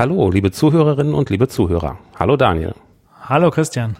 [0.00, 1.98] Hallo, liebe Zuhörerinnen und liebe Zuhörer.
[2.18, 2.72] Hallo Daniel.
[3.20, 3.96] Hallo Christian.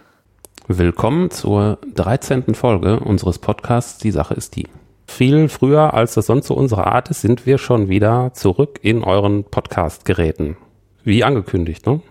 [0.67, 2.55] Willkommen zur 13.
[2.55, 4.67] Folge unseres Podcasts Die Sache ist die.
[5.05, 9.03] Viel früher, als das sonst so unsere Art ist, sind wir schon wieder zurück in
[9.03, 10.57] euren Podcast-Geräten.
[11.03, 12.01] Wie angekündigt, ne?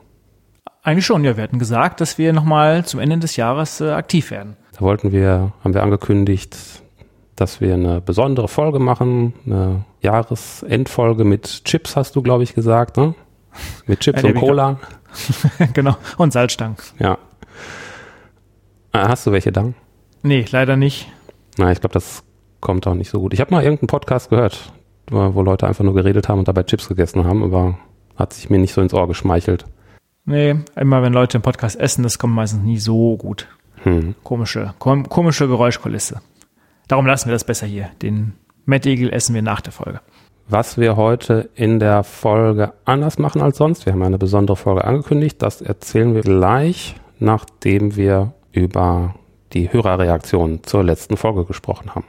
[0.84, 1.36] Eigentlich schon, ja.
[1.36, 4.56] Wir hatten gesagt, dass wir nochmal zum Ende des Jahres äh, aktiv werden.
[4.72, 6.56] Da wollten wir, haben wir angekündigt,
[7.34, 12.96] dass wir eine besondere Folge machen, eine Jahresendfolge mit Chips, hast du, glaube ich, gesagt,
[12.96, 13.16] ne?
[13.86, 14.78] Mit Chips und Cola.
[15.72, 15.96] genau.
[16.16, 16.76] Und Salzstangen.
[16.98, 17.18] Ja.
[18.92, 19.72] Ah, hast du welche da?
[20.22, 21.10] Nee, leider nicht.
[21.56, 22.22] Na, ich glaube, das
[22.60, 23.32] kommt auch nicht so gut.
[23.32, 24.72] Ich habe mal irgendeinen Podcast gehört,
[25.08, 27.78] wo Leute einfach nur geredet haben und dabei Chips gegessen haben, aber
[28.16, 29.64] hat sich mir nicht so ins Ohr geschmeichelt.
[30.24, 33.48] Nee, immer wenn Leute im Podcast essen, das kommt meistens nie so gut.
[33.82, 34.14] Hm.
[34.22, 36.20] Komische, kom komische Geräuschkulisse.
[36.86, 37.90] Darum lassen wir das besser hier.
[38.02, 38.34] Den
[38.66, 40.00] Mettigel essen wir nach der Folge
[40.50, 43.86] was wir heute in der Folge anders machen als sonst.
[43.86, 45.40] Wir haben eine besondere Folge angekündigt.
[45.40, 49.14] Das erzählen wir gleich, nachdem wir über
[49.52, 52.06] die Hörerreaktion zur letzten Folge gesprochen haben.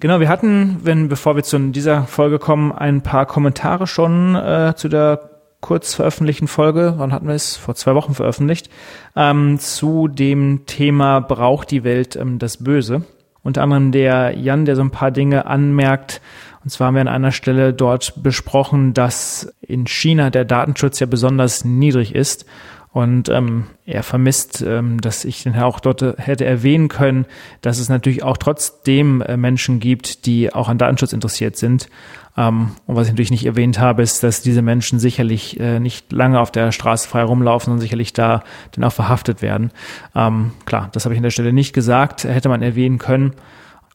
[0.00, 4.74] Genau, wir hatten, wenn bevor wir zu dieser Folge kommen, ein paar Kommentare schon äh,
[4.76, 7.56] zu der kurz veröffentlichten Folge, wann hatten wir es?
[7.56, 8.68] Vor zwei Wochen veröffentlicht,
[9.14, 13.02] ähm, zu dem Thema Braucht die Welt ähm, das Böse?
[13.44, 16.20] Unter anderem der Jan, der so ein paar Dinge anmerkt,
[16.64, 21.06] und zwar haben wir an einer Stelle dort besprochen, dass in China der Datenschutz ja
[21.06, 22.46] besonders niedrig ist.
[22.92, 27.24] Und ähm, er vermisst, ähm, dass ich den auch dort hätte erwähnen können,
[27.62, 31.88] dass es natürlich auch trotzdem äh, Menschen gibt, die auch an Datenschutz interessiert sind.
[32.36, 36.12] Ähm, und was ich natürlich nicht erwähnt habe, ist, dass diese Menschen sicherlich äh, nicht
[36.12, 39.70] lange auf der Straße frei rumlaufen und sicherlich da dann auch verhaftet werden.
[40.14, 43.32] Ähm, klar, das habe ich an der Stelle nicht gesagt, hätte man erwähnen können.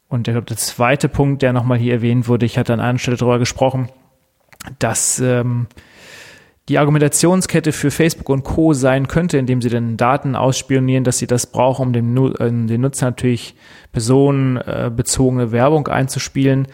[0.10, 3.00] Und ich glaube, der zweite Punkt, der nochmal hier erwähnt wurde, ich hatte an einer
[3.00, 3.90] Stelle darüber gesprochen,
[4.80, 5.68] dass ähm,
[6.70, 8.74] die Argumentationskette für Facebook und Co.
[8.74, 12.82] sein könnte, indem sie dann Daten ausspionieren, dass sie das brauchen, um dem, äh, den
[12.82, 13.56] Nutzer natürlich
[13.92, 16.68] personenbezogene Werbung einzuspielen.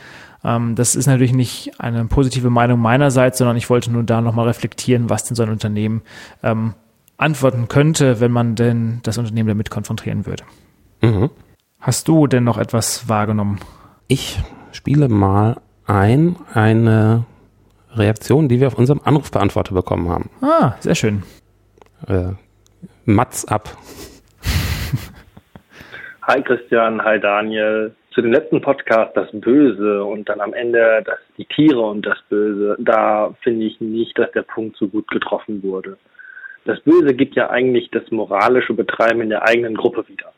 [0.43, 4.47] Ähm, das ist natürlich nicht eine positive Meinung meinerseits, sondern ich wollte nur da nochmal
[4.47, 6.01] reflektieren, was denn so ein Unternehmen
[6.41, 6.73] ähm,
[7.17, 10.43] antworten könnte, wenn man denn das Unternehmen damit konfrontieren würde.
[11.01, 11.29] Mhm.
[11.85, 13.59] Hast du denn noch etwas wahrgenommen?
[14.07, 14.39] Ich
[14.71, 17.25] spiele mal ein eine
[17.93, 20.29] Reaktion, die wir auf unserem Anrufbeantworter bekommen haben.
[20.41, 21.23] Ah, sehr schön.
[22.07, 22.35] Äh,
[23.03, 23.75] Mats ab.
[26.21, 27.93] Hi Christian, hi Daniel.
[28.13, 32.17] Zu dem letzten Podcast das Böse und dann am Ende das, die Tiere und das
[32.29, 35.97] Böse, da finde ich nicht, dass der Punkt so gut getroffen wurde.
[36.63, 40.32] Das Böse gibt ja eigentlich das moralische Betreiben in der eigenen Gruppe wieder.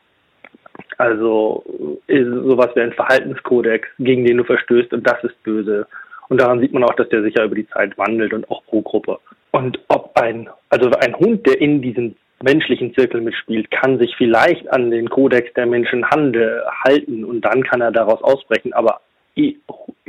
[0.98, 1.64] Also
[2.08, 5.86] sowas wie ein Verhaltenskodex, gegen den du verstößt und das ist böse.
[6.28, 8.64] Und daran sieht man auch, dass der sich ja über die Zeit wandelt und auch
[8.64, 9.18] pro Gruppe.
[9.52, 14.70] Und ob ein, also ein Hund, der in diesem menschlichen Zirkel mitspielt, kann sich vielleicht
[14.72, 18.72] an den Kodex der Menschen Hande halten und dann kann er daraus ausbrechen.
[18.72, 19.00] Aber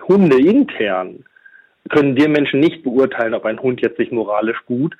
[0.07, 1.23] Hunde intern
[1.89, 4.95] können wir Menschen nicht beurteilen, ob ein Hund jetzt sich moralisch gut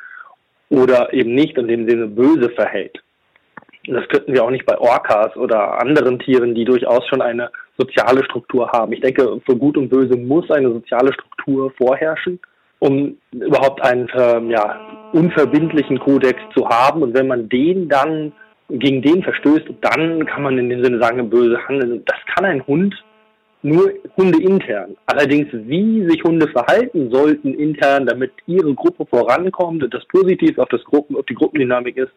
[0.69, 3.01] oder eben nicht in dem Sinne böse verhält.
[3.87, 8.23] Das könnten wir auch nicht bei Orcas oder anderen Tieren, die durchaus schon eine soziale
[8.25, 8.91] Struktur haben.
[8.93, 12.39] Ich denke, für Gut und Böse muss eine soziale Struktur vorherrschen,
[12.79, 14.79] um überhaupt einen ähm, ja,
[15.13, 17.01] unverbindlichen Kodex zu haben.
[17.01, 18.33] Und wenn man den dann
[18.69, 22.03] gegen den verstößt, dann kann man in dem Sinne sagen, böse handeln.
[22.05, 22.93] Das kann ein Hund
[23.63, 24.95] nur Hunde intern.
[25.05, 30.69] Allerdings, wie sich Hunde verhalten sollten intern, damit ihre Gruppe vorankommt und das positiv auf,
[30.69, 32.11] das Gruppen, auf die Gruppendynamik ist,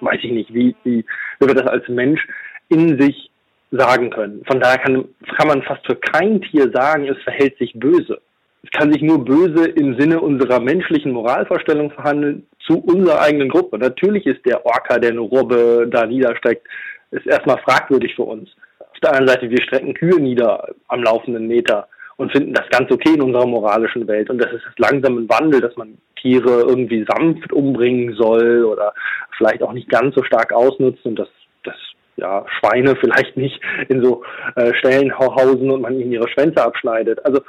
[0.00, 1.04] weiß ich nicht, wie, wie,
[1.40, 2.26] wie wir das als Mensch
[2.68, 3.30] in sich
[3.70, 4.42] sagen können.
[4.46, 5.04] Von daher kann,
[5.36, 8.20] kann man fast für kein Tier sagen, es verhält sich böse.
[8.62, 13.78] Es kann sich nur böse im Sinne unserer menschlichen Moralvorstellung verhandeln zu unserer eigenen Gruppe.
[13.78, 16.66] Natürlich ist der Orca, der eine Robbe da niederstreckt,
[17.12, 18.50] ist erstmal fragwürdig für uns.
[18.80, 22.90] Auf der anderen Seite, wir strecken Kühe nieder am laufenden Meter und finden das ganz
[22.90, 24.30] okay in unserer moralischen Welt.
[24.30, 28.94] Und das ist das langsame Wandel, dass man Tiere irgendwie sanft umbringen soll oder
[29.36, 31.28] vielleicht auch nicht ganz so stark ausnutzt und dass,
[31.64, 31.76] dass
[32.16, 34.22] ja, Schweine vielleicht nicht in so
[34.54, 37.24] äh, Stellen hausen und man ihnen ihre Schwänze abschneidet.
[37.24, 37.42] Also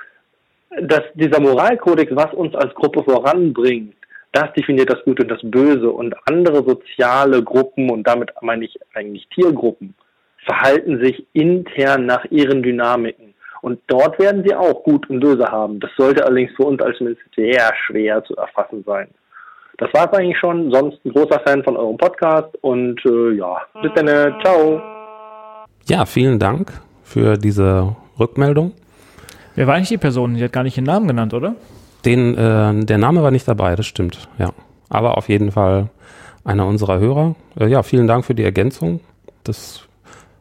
[0.82, 3.96] dass dieser Moralkodex, was uns als Gruppe voranbringt,
[4.34, 8.78] das definiert das Gute und das Böse und andere soziale Gruppen und damit meine ich
[8.94, 9.96] eigentlich Tiergruppen
[10.46, 13.27] verhalten sich intern nach ihren Dynamiken.
[13.62, 15.80] Und dort werden sie auch Gut und Böse haben.
[15.80, 19.08] Das sollte allerdings für uns als Mensch sehr schwer zu erfassen sein.
[19.78, 20.72] Das war es eigentlich schon.
[20.72, 24.08] Sonst ein großer Fan von eurem Podcast und äh, ja, bis dann.
[24.44, 24.82] Ciao.
[25.86, 26.72] Ja, vielen Dank
[27.04, 28.74] für diese Rückmeldung.
[29.56, 30.36] Wer war eigentlich die Person?
[30.36, 31.56] Die hat gar nicht den Namen genannt, oder?
[32.06, 34.50] Den, äh, der Name war nicht dabei, das stimmt, ja.
[34.90, 35.90] Aber auf jeden Fall
[36.44, 37.36] einer unserer Hörer.
[37.60, 39.00] Äh, ja, vielen Dank für die Ergänzung.
[39.44, 39.88] Das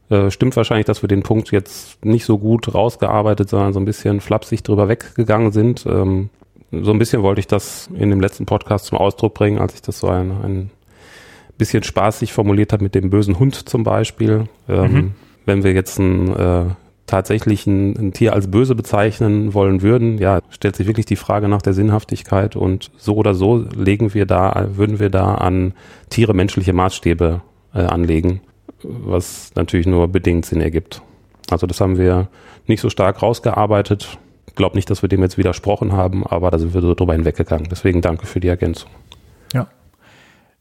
[0.09, 3.85] äh, stimmt wahrscheinlich, dass wir den Punkt jetzt nicht so gut rausgearbeitet, sondern so ein
[3.85, 5.85] bisschen flapsig drüber weggegangen sind.
[5.87, 6.31] Ähm,
[6.71, 9.83] so ein bisschen wollte ich das in dem letzten Podcast zum Ausdruck bringen, als ich
[9.83, 10.71] das so ein, ein
[11.59, 14.49] bisschen spaßig formuliert habe mit dem bösen Hund zum Beispiel.
[14.69, 15.15] Ähm, mhm.
[15.45, 16.65] Wenn wir jetzt ein, äh,
[17.07, 21.49] tatsächlich ein, ein, Tier als böse bezeichnen wollen würden, ja, stellt sich wirklich die Frage
[21.49, 25.73] nach der Sinnhaftigkeit und so oder so legen wir da, würden wir da an
[26.11, 27.43] Tiere menschliche Maßstäbe
[27.75, 28.41] äh, anlegen,
[28.83, 31.03] was natürlich nur bedingt Sinn ergibt.
[31.51, 32.29] Also das haben wir
[32.67, 34.19] nicht so stark rausgearbeitet
[34.57, 37.69] glaube nicht, dass wir dem jetzt widersprochen haben, aber da sind wir so drüber hinweggegangen.
[37.71, 38.91] Deswegen danke für die Ergänzung.
[39.53, 39.69] Ja.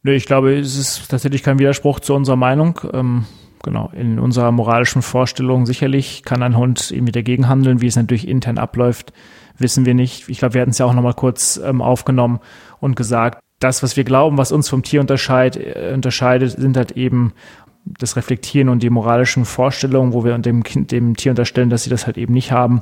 [0.03, 2.79] Nö, ich glaube, es ist tatsächlich kein Widerspruch zu unserer Meinung.
[2.93, 3.25] Ähm,
[3.63, 7.81] genau, in unserer moralischen Vorstellung sicherlich kann ein Hund irgendwie dagegen handeln.
[7.81, 9.13] Wie es natürlich intern abläuft,
[9.57, 10.29] wissen wir nicht.
[10.29, 12.39] Ich glaube, wir hatten es ja auch nochmal kurz ähm, aufgenommen
[12.79, 16.91] und gesagt, das, was wir glauben, was uns vom Tier unterscheid, äh, unterscheidet, sind halt
[16.91, 17.33] eben
[17.85, 21.89] das Reflektieren und die moralischen Vorstellungen, wo wir dem, kind, dem Tier unterstellen, dass sie
[21.89, 22.81] das halt eben nicht haben.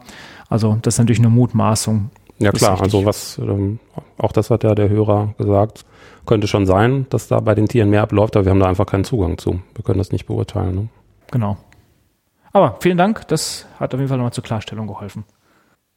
[0.50, 2.09] Also das ist natürlich eine Mutmaßung.
[2.39, 3.79] Ja klar, also was, ähm,
[4.17, 5.85] auch das hat ja der Hörer gesagt,
[6.25, 8.85] könnte schon sein, dass da bei den Tieren mehr abläuft, aber wir haben da einfach
[8.85, 9.59] keinen Zugang zu.
[9.75, 10.75] Wir können das nicht beurteilen.
[10.75, 10.88] Ne?
[11.31, 11.57] Genau.
[12.51, 15.25] Aber vielen Dank, das hat auf jeden Fall nochmal zur Klarstellung geholfen.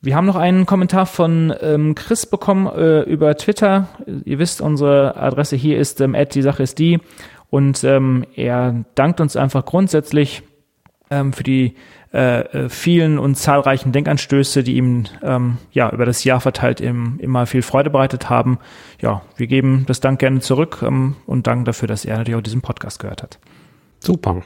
[0.00, 3.88] Wir haben noch einen Kommentar von ähm, Chris bekommen äh, über Twitter.
[4.25, 7.00] Ihr wisst, unsere Adresse hier ist ähm, die Sache ist die.
[7.51, 10.43] Und ähm, er dankt uns einfach grundsätzlich
[11.11, 11.77] ähm, für die
[12.13, 17.19] äh, äh, vielen und zahlreichen Denkanstöße, die ihm ähm, ja über das Jahr verteilt im,
[17.21, 18.59] immer viel Freude bereitet haben.
[19.01, 22.43] Ja, wir geben das Dank gerne zurück ähm, und danken dafür, dass er natürlich auch
[22.43, 23.39] diesen Podcast gehört hat.
[23.99, 24.43] Super.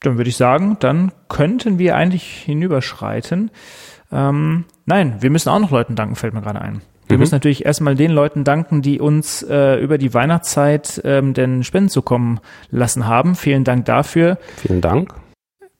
[0.00, 3.50] Dann würde ich sagen, dann könnten wir eigentlich hinüberschreiten.
[4.12, 6.80] Ähm, nein, wir müssen auch noch Leuten danken, fällt mir gerade ein.
[7.10, 7.20] Wir mhm.
[7.20, 11.90] müssen natürlich erstmal den Leuten danken, die uns äh, über die Weihnachtszeit ähm, den Spenden
[11.90, 12.38] zukommen
[12.70, 13.34] lassen haben.
[13.34, 14.38] Vielen Dank dafür.
[14.56, 15.12] Vielen Dank.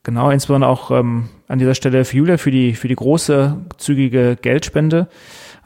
[0.02, 4.36] Genau, insbesondere auch ähm, an dieser Stelle für Julia für die, für die große, zügige
[4.40, 5.08] Geldspende.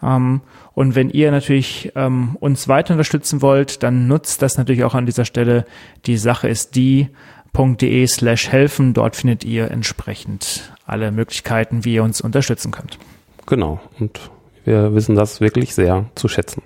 [0.03, 0.43] Ähm,
[0.75, 5.07] und wenn ihr natürlich ähm, uns weiter unterstützen wollt, dann nutzt das natürlich auch an
[5.07, 5.65] dieser Stelle.
[6.05, 8.93] Die Sache ist die.de slash helfen.
[8.93, 12.99] Dort findet ihr entsprechend alle Möglichkeiten, wie ihr uns unterstützen könnt.
[13.47, 13.81] Genau.
[13.99, 14.31] Und
[14.65, 16.63] wir wissen das wirklich sehr zu schätzen.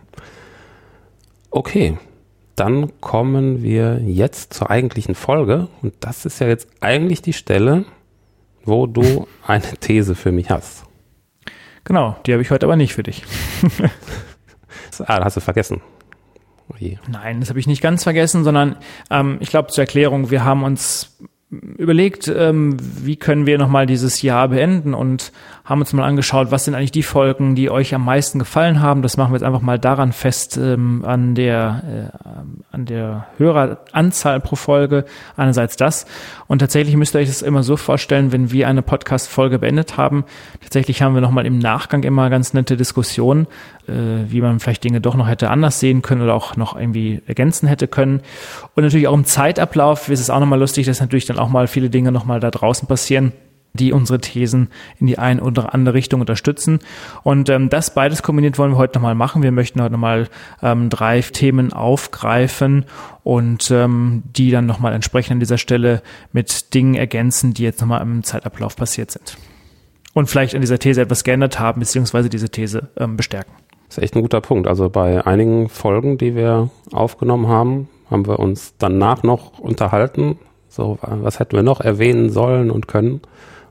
[1.51, 1.99] Okay,
[2.57, 5.69] dann kommen wir jetzt zur eigentlichen Folge.
[5.83, 7.85] Und das ist ja jetzt eigentlich die Stelle,
[8.65, 10.85] wo du eine These für mich hast.
[11.85, 13.25] Genau, die habe ich heute aber nicht für dich.
[15.07, 15.81] ah, hast du vergessen.
[16.69, 16.75] Oh
[17.09, 18.77] Nein, das habe ich nicht ganz vergessen, sondern
[19.11, 21.17] ähm, ich glaube zur Erklärung, wir haben uns
[21.51, 25.33] überlegt, ähm, wie können wir nochmal dieses Jahr beenden und
[25.69, 29.03] haben uns mal angeschaut, was sind eigentlich die Folgen, die euch am meisten gefallen haben.
[29.03, 34.41] Das machen wir jetzt einfach mal daran fest, ähm, an der, äh, an der Höreranzahl
[34.41, 35.05] pro Folge.
[35.37, 36.07] Einerseits das.
[36.47, 40.25] Und tatsächlich müsst ihr euch das immer so vorstellen, wenn wir eine Podcast-Folge beendet haben.
[40.63, 43.47] Tatsächlich haben wir nochmal im Nachgang immer ganz nette Diskussionen,
[43.87, 43.93] äh,
[44.27, 47.69] wie man vielleicht Dinge doch noch hätte anders sehen können oder auch noch irgendwie ergänzen
[47.69, 48.23] hätte können.
[48.75, 51.67] Und natürlich auch im Zeitablauf ist es auch nochmal lustig, dass natürlich dann auch mal
[51.67, 53.35] viele Dinge nochmal da draußen passieren
[53.79, 54.69] die unsere Thesen
[54.99, 56.81] in die eine oder andere Richtung unterstützen.
[57.23, 59.43] Und ähm, das beides kombiniert wollen wir heute nochmal machen.
[59.43, 60.29] Wir möchten heute nochmal
[60.63, 62.85] ähm, drei Themen aufgreifen
[63.23, 68.03] und ähm, die dann nochmal entsprechend an dieser Stelle mit Dingen ergänzen, die jetzt nochmal
[68.03, 69.37] im Zeitablauf passiert sind.
[70.15, 73.53] Und vielleicht an dieser These etwas geändert haben, beziehungsweise diese These ähm, bestärken.
[73.89, 74.67] Das ist echt ein guter Punkt.
[74.67, 80.39] Also bei einigen Folgen, die wir aufgenommen haben, haben wir uns danach noch unterhalten.
[80.69, 83.21] So, was hätten wir noch erwähnen sollen und können?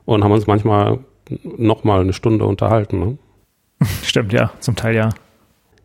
[0.08, 1.00] Und haben uns manchmal
[1.42, 2.98] noch mal eine Stunde unterhalten.
[2.98, 3.18] Ne?
[4.02, 5.10] Stimmt, ja, zum Teil ja.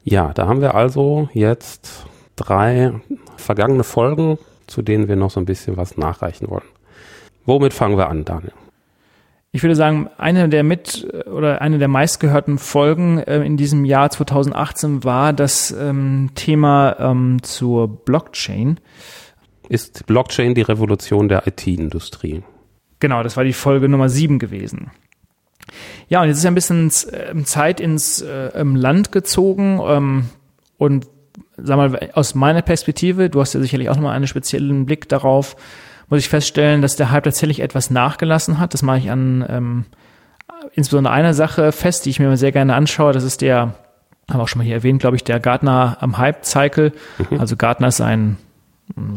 [0.06, 2.06] Ja, da haben wir also jetzt
[2.38, 2.94] drei
[3.36, 6.64] vergangene Folgen, zu denen wir noch so ein bisschen was nachreichen wollen.
[7.46, 8.54] Womit fangen wir an, Daniel?
[9.52, 14.10] Ich würde sagen, eine der mit oder eine der meistgehörten Folgen äh, in diesem Jahr
[14.10, 18.80] 2018 war das ähm, Thema ähm, zur Blockchain.
[19.68, 22.42] Ist Blockchain die Revolution der IT-Industrie?
[23.04, 24.90] Genau, das war die Folge Nummer sieben gewesen.
[26.08, 30.30] Ja, und jetzt ist ja ein bisschen ähm, Zeit ins äh, Land gezogen ähm,
[30.78, 31.08] und
[31.58, 35.58] sag mal, aus meiner Perspektive, du hast ja sicherlich auch nochmal einen speziellen Blick darauf,
[36.08, 38.74] muss ich feststellen, dass der Hype tatsächlich etwas nachgelassen hat.
[38.74, 39.86] Das mache ich an ähm,
[40.72, 43.12] insbesondere einer Sache fest, die ich mir sehr gerne anschaue.
[43.12, 43.74] Das ist der,
[44.30, 46.94] haben wir auch schon mal hier erwähnt, glaube ich, der Gartner am Hype-Cycle.
[47.30, 47.38] Mhm.
[47.42, 48.38] Also Gartner ist ein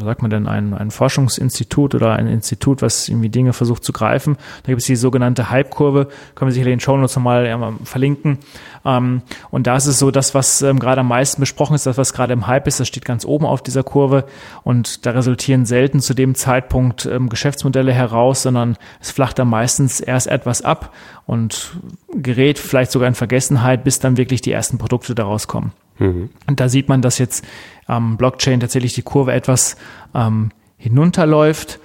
[0.03, 4.37] sagt man denn, ein, ein Forschungsinstitut oder ein Institut, was irgendwie Dinge versucht zu greifen.
[4.63, 8.39] Da gibt es die sogenannte Hype-Kurve, können wir sicherlich in den Show Notes nochmal verlinken.
[8.85, 11.99] Ähm, und da ist es so, das, was ähm, gerade am meisten besprochen ist, das,
[11.99, 14.25] was gerade im Hype ist, das steht ganz oben auf dieser Kurve.
[14.63, 20.01] Und da resultieren selten zu dem Zeitpunkt ähm, Geschäftsmodelle heraus, sondern es flacht dann meistens
[20.01, 20.95] erst etwas ab
[21.27, 21.77] und
[22.15, 25.73] gerät vielleicht sogar in Vergessenheit, bis dann wirklich die ersten Produkte daraus kommen.
[25.99, 26.31] Mhm.
[26.47, 27.45] Und da sieht man, dass jetzt
[27.89, 29.77] ähm, Blockchain tatsächlich die Kurve etwas
[30.15, 31.81] ähm, hinunterläuft.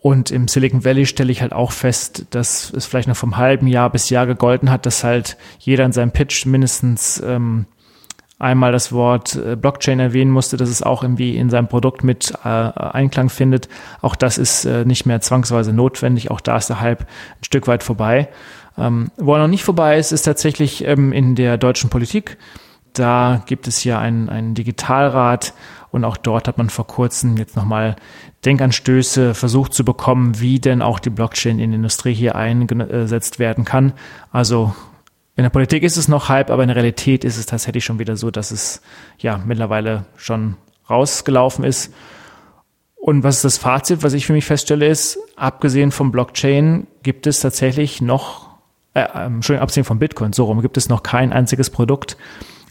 [0.00, 3.66] Und im Silicon Valley stelle ich halt auch fest, dass es vielleicht noch vom halben
[3.66, 7.64] Jahr bis Jahr gegolten hat, dass halt jeder in seinem Pitch mindestens ähm,
[8.38, 12.34] einmal das Wort äh, Blockchain erwähnen musste, dass es auch irgendwie in seinem Produkt mit
[12.44, 13.68] äh, Einklang findet.
[14.02, 16.30] Auch das ist äh, nicht mehr zwangsweise notwendig.
[16.30, 18.28] Auch da ist der Hype ein Stück weit vorbei.
[18.76, 22.36] Ähm, wo er noch nicht vorbei ist, ist tatsächlich ähm, in der deutschen Politik.
[22.94, 25.52] Da gibt es ja einen, einen Digitalrat
[25.90, 27.96] und auch dort hat man vor kurzem jetzt nochmal
[28.44, 33.64] Denkanstöße versucht zu bekommen, wie denn auch die Blockchain in die Industrie hier eingesetzt werden
[33.64, 33.92] kann.
[34.32, 34.74] Also
[35.36, 37.98] in der Politik ist es noch halb, aber in der Realität ist es tatsächlich schon
[37.98, 38.80] wieder so, dass es
[39.18, 40.56] ja mittlerweile schon
[40.88, 41.92] rausgelaufen ist.
[42.96, 47.26] Und was ist das Fazit, was ich für mich feststelle, ist, abgesehen vom Blockchain gibt
[47.26, 48.50] es tatsächlich noch,
[48.94, 52.16] äh, Entschuldigung, abgesehen von Bitcoin, so rum, gibt es noch kein einziges Produkt,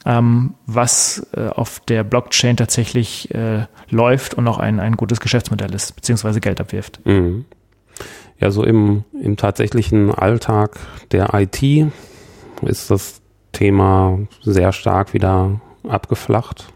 [0.06, 5.74] ähm, was äh, auf der Blockchain tatsächlich äh, läuft und auch ein, ein gutes Geschäftsmodell
[5.74, 7.06] ist, beziehungsweise Geld abwirft.
[7.06, 7.46] Mhm.
[8.40, 10.80] Ja, so im, im tatsächlichen Alltag
[11.12, 11.62] der IT
[12.62, 16.74] ist das Thema sehr stark wieder abgeflacht.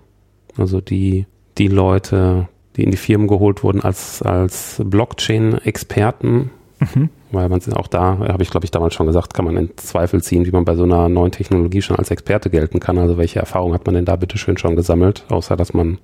[0.57, 1.25] Also die,
[1.57, 7.09] die Leute, die in die Firmen geholt wurden als, als Blockchain-Experten, mhm.
[7.31, 10.21] Weil man auch da, habe ich glaube ich damals schon gesagt, kann man in Zweifel
[10.21, 12.97] ziehen, wie man bei so einer neuen Technologie schon als Experte gelten kann.
[12.97, 15.97] Also welche Erfahrung hat man denn da bitte schön schon gesammelt, außer dass man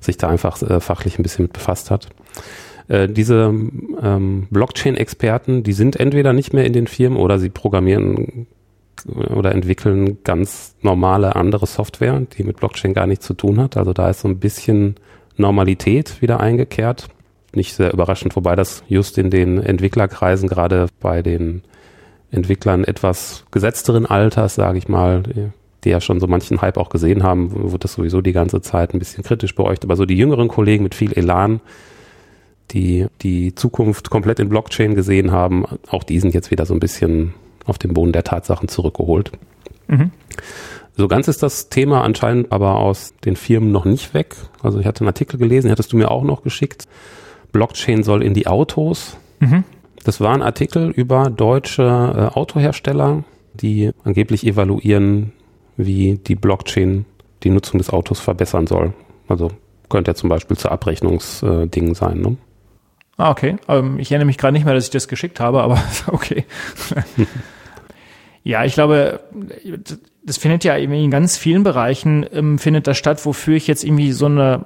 [0.00, 2.08] sich da einfach äh, fachlich ein bisschen mit befasst hat.
[2.88, 3.54] Äh, diese
[4.02, 8.46] ähm, Blockchain-Experten, die sind entweder nicht mehr in den Firmen oder sie programmieren
[9.06, 13.76] oder entwickeln ganz normale andere Software, die mit Blockchain gar nichts zu tun hat.
[13.76, 14.96] Also da ist so ein bisschen
[15.36, 17.08] Normalität wieder eingekehrt
[17.56, 21.62] nicht sehr überraschend, wobei das just in den Entwicklerkreisen, gerade bei den
[22.30, 25.22] Entwicklern etwas gesetzteren Alters, sage ich mal,
[25.84, 28.94] die ja schon so manchen Hype auch gesehen haben, wird das sowieso die ganze Zeit
[28.94, 29.84] ein bisschen kritisch beäugt.
[29.84, 31.60] Aber so die jüngeren Kollegen mit viel Elan,
[32.70, 36.80] die die Zukunft komplett in Blockchain gesehen haben, auch die sind jetzt wieder so ein
[36.80, 37.34] bisschen
[37.66, 39.32] auf den Boden der Tatsachen zurückgeholt.
[39.86, 40.10] Mhm.
[40.96, 44.36] So ganz ist das Thema anscheinend aber aus den Firmen noch nicht weg.
[44.62, 46.86] Also ich hatte einen Artikel gelesen, hattest du mir auch noch geschickt.
[47.54, 49.16] Blockchain soll in die Autos.
[49.38, 49.64] Mhm.
[50.04, 55.32] Das war ein Artikel über deutsche äh, Autohersteller, die angeblich evaluieren,
[55.76, 57.06] wie die Blockchain
[57.44, 58.92] die Nutzung des Autos verbessern soll.
[59.28, 59.50] Also
[59.88, 62.20] könnte ja zum Beispiel zu Abrechnungsdingen äh, sein.
[62.20, 62.36] Ne?
[63.16, 63.56] Ah, okay.
[63.68, 66.44] Ähm, ich erinnere mich gerade nicht mehr, dass ich das geschickt habe, aber okay.
[68.42, 69.20] ja, ich glaube,
[70.24, 73.84] das findet ja irgendwie in ganz vielen Bereichen ähm, findet das statt, wofür ich jetzt
[73.84, 74.64] irgendwie so eine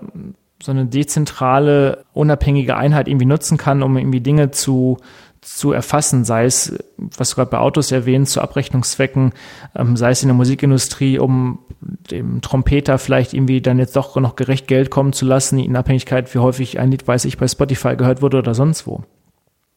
[0.62, 4.98] so eine dezentrale, unabhängige Einheit irgendwie nutzen kann, um irgendwie Dinge zu,
[5.40, 9.32] zu erfassen, sei es, was du gerade bei Autos erwähnt, zu Abrechnungszwecken,
[9.76, 14.36] ähm, sei es in der Musikindustrie, um dem Trompeter vielleicht irgendwie dann jetzt doch noch
[14.36, 17.96] gerecht Geld kommen zu lassen, in Abhängigkeit, wie häufig ein Lied, weiß ich, bei Spotify
[17.96, 19.04] gehört wurde oder sonst wo.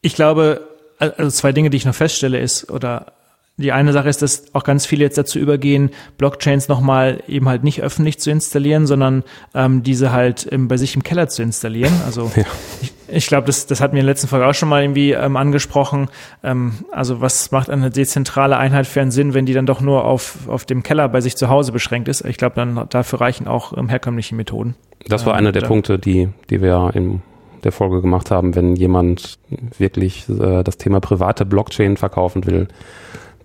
[0.00, 3.12] Ich glaube, also zwei Dinge, die ich noch feststelle, ist, oder
[3.58, 7.64] die eine Sache ist, dass auch ganz viele jetzt dazu übergehen, Blockchains nochmal eben halt
[7.64, 11.92] nicht öffentlich zu installieren, sondern ähm, diese halt ähm, bei sich im Keller zu installieren.
[12.06, 12.44] Also ja.
[12.80, 15.12] ich, ich glaube, das, das hatten wir in der letzten Folge auch schon mal irgendwie
[15.12, 16.08] ähm, angesprochen.
[16.42, 20.06] Ähm, also was macht eine dezentrale Einheit für einen Sinn, wenn die dann doch nur
[20.06, 22.24] auf, auf dem Keller bei sich zu Hause beschränkt ist?
[22.24, 24.76] Ich glaube, dann dafür reichen auch ähm, herkömmliche Methoden.
[25.08, 27.20] Das war einer der Punkte, die, die wir in
[27.64, 29.38] der Folge gemacht haben, wenn jemand
[29.78, 32.68] wirklich äh, das Thema private Blockchain verkaufen will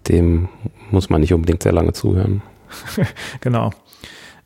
[0.10, 0.50] dem
[0.92, 2.42] muss man nicht unbedingt sehr lange zuhören.
[3.42, 3.72] genau.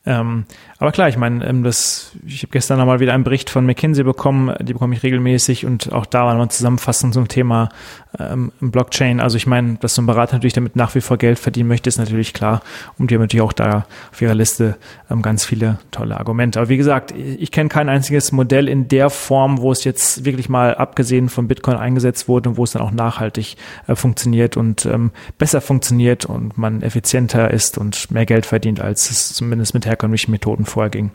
[0.05, 0.45] Ähm,
[0.81, 4.03] aber klar, ich meine, ähm, das, ich habe gestern nochmal wieder einen Bericht von McKinsey
[4.03, 7.69] bekommen, die bekomme ich regelmäßig und auch da war nochmal Zusammenfassung zum Thema
[8.17, 9.19] ähm, Blockchain.
[9.19, 11.87] Also ich meine, dass so ein Berater natürlich damit nach wie vor Geld verdienen möchte,
[11.87, 12.63] ist natürlich klar.
[12.97, 14.75] Und die haben natürlich auch da auf ihrer Liste
[15.11, 16.59] ähm, ganz viele tolle Argumente.
[16.59, 20.49] Aber wie gesagt, ich kenne kein einziges Modell in der Form, wo es jetzt wirklich
[20.49, 24.87] mal abgesehen von Bitcoin eingesetzt wurde und wo es dann auch nachhaltig äh, funktioniert und
[24.87, 29.85] ähm, besser funktioniert und man effizienter ist und mehr Geld verdient, als es zumindest mit
[29.85, 31.11] herkömmlichen Methoden vorher ging.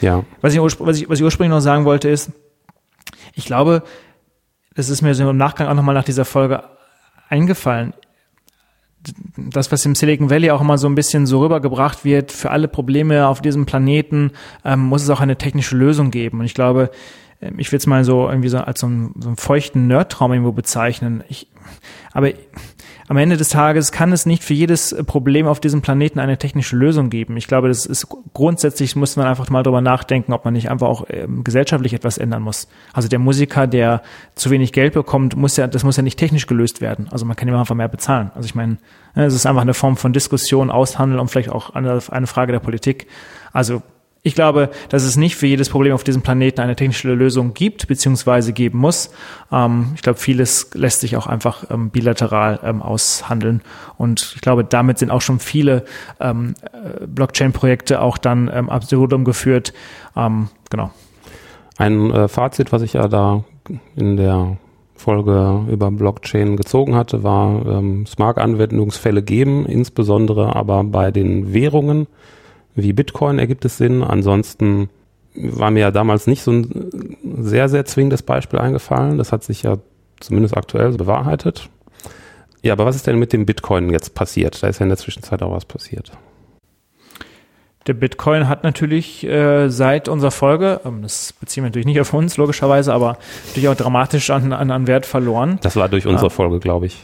[0.00, 0.24] Ja.
[0.40, 2.32] Was ich, was ich, was ich ursprünglich noch sagen wollte ist,
[3.34, 3.82] ich glaube,
[4.74, 6.62] das ist mir so im Nachgang auch nochmal nach dieser Folge
[7.28, 7.94] eingefallen.
[9.36, 12.68] Das, was im Silicon Valley auch immer so ein bisschen so rübergebracht wird, für alle
[12.68, 14.32] Probleme auf diesem Planeten
[14.64, 16.40] ähm, muss es auch eine technische Lösung geben.
[16.40, 16.90] Und ich glaube,
[17.40, 20.52] ich will es mal so irgendwie so als so einen, so einen feuchten Nerdtraum irgendwo
[20.52, 21.22] bezeichnen.
[21.28, 21.48] Ich,
[22.12, 22.32] aber
[23.08, 26.76] am Ende des Tages kann es nicht für jedes Problem auf diesem Planeten eine technische
[26.76, 27.36] Lösung geben.
[27.36, 30.88] Ich glaube, das ist grundsätzlich muss man einfach mal drüber nachdenken, ob man nicht einfach
[30.88, 32.68] auch ähm, gesellschaftlich etwas ändern muss.
[32.92, 34.02] Also der Musiker, der
[34.34, 37.08] zu wenig Geld bekommt, muss ja, das muss ja nicht technisch gelöst werden.
[37.10, 38.30] Also man kann ihm einfach mehr bezahlen.
[38.34, 38.78] Also ich meine,
[39.14, 42.52] ne, es ist einfach eine Form von Diskussion, Aushandeln und vielleicht auch eine, eine Frage
[42.52, 43.06] der Politik.
[43.52, 43.82] Also
[44.22, 47.86] ich glaube, dass es nicht für jedes Problem auf diesem Planeten eine technische Lösung gibt,
[47.86, 49.10] beziehungsweise geben muss.
[49.52, 53.62] Ähm, ich glaube, vieles lässt sich auch einfach ähm, bilateral ähm, aushandeln.
[53.96, 55.84] Und ich glaube, damit sind auch schon viele
[56.18, 56.34] äh,
[57.06, 59.72] Blockchain-Projekte auch dann ähm, absurdum geführt.
[60.14, 60.90] Genau.
[61.76, 63.44] Ein äh, Fazit, was ich ja da
[63.94, 64.56] in der
[64.96, 72.08] Folge über Blockchain gezogen hatte, war, es mag Anwendungsfälle geben, insbesondere aber bei den Währungen
[72.82, 74.02] wie Bitcoin ergibt es Sinn.
[74.02, 74.88] Ansonsten
[75.34, 79.18] war mir ja damals nicht so ein sehr, sehr zwingendes Beispiel eingefallen.
[79.18, 79.78] Das hat sich ja
[80.20, 81.68] zumindest aktuell bewahrheitet.
[82.62, 84.62] Ja, aber was ist denn mit dem Bitcoin jetzt passiert?
[84.62, 86.12] Da ist ja in der Zwischenzeit auch was passiert.
[87.86, 92.12] Der Bitcoin hat natürlich äh, seit unserer Folge, ähm, das beziehen wir natürlich nicht auf
[92.12, 93.16] uns, logischerweise, aber
[93.46, 95.58] natürlich auch dramatisch an, an, an Wert verloren.
[95.62, 96.30] Das war durch unsere ja.
[96.30, 96.98] Folge, glaube ich.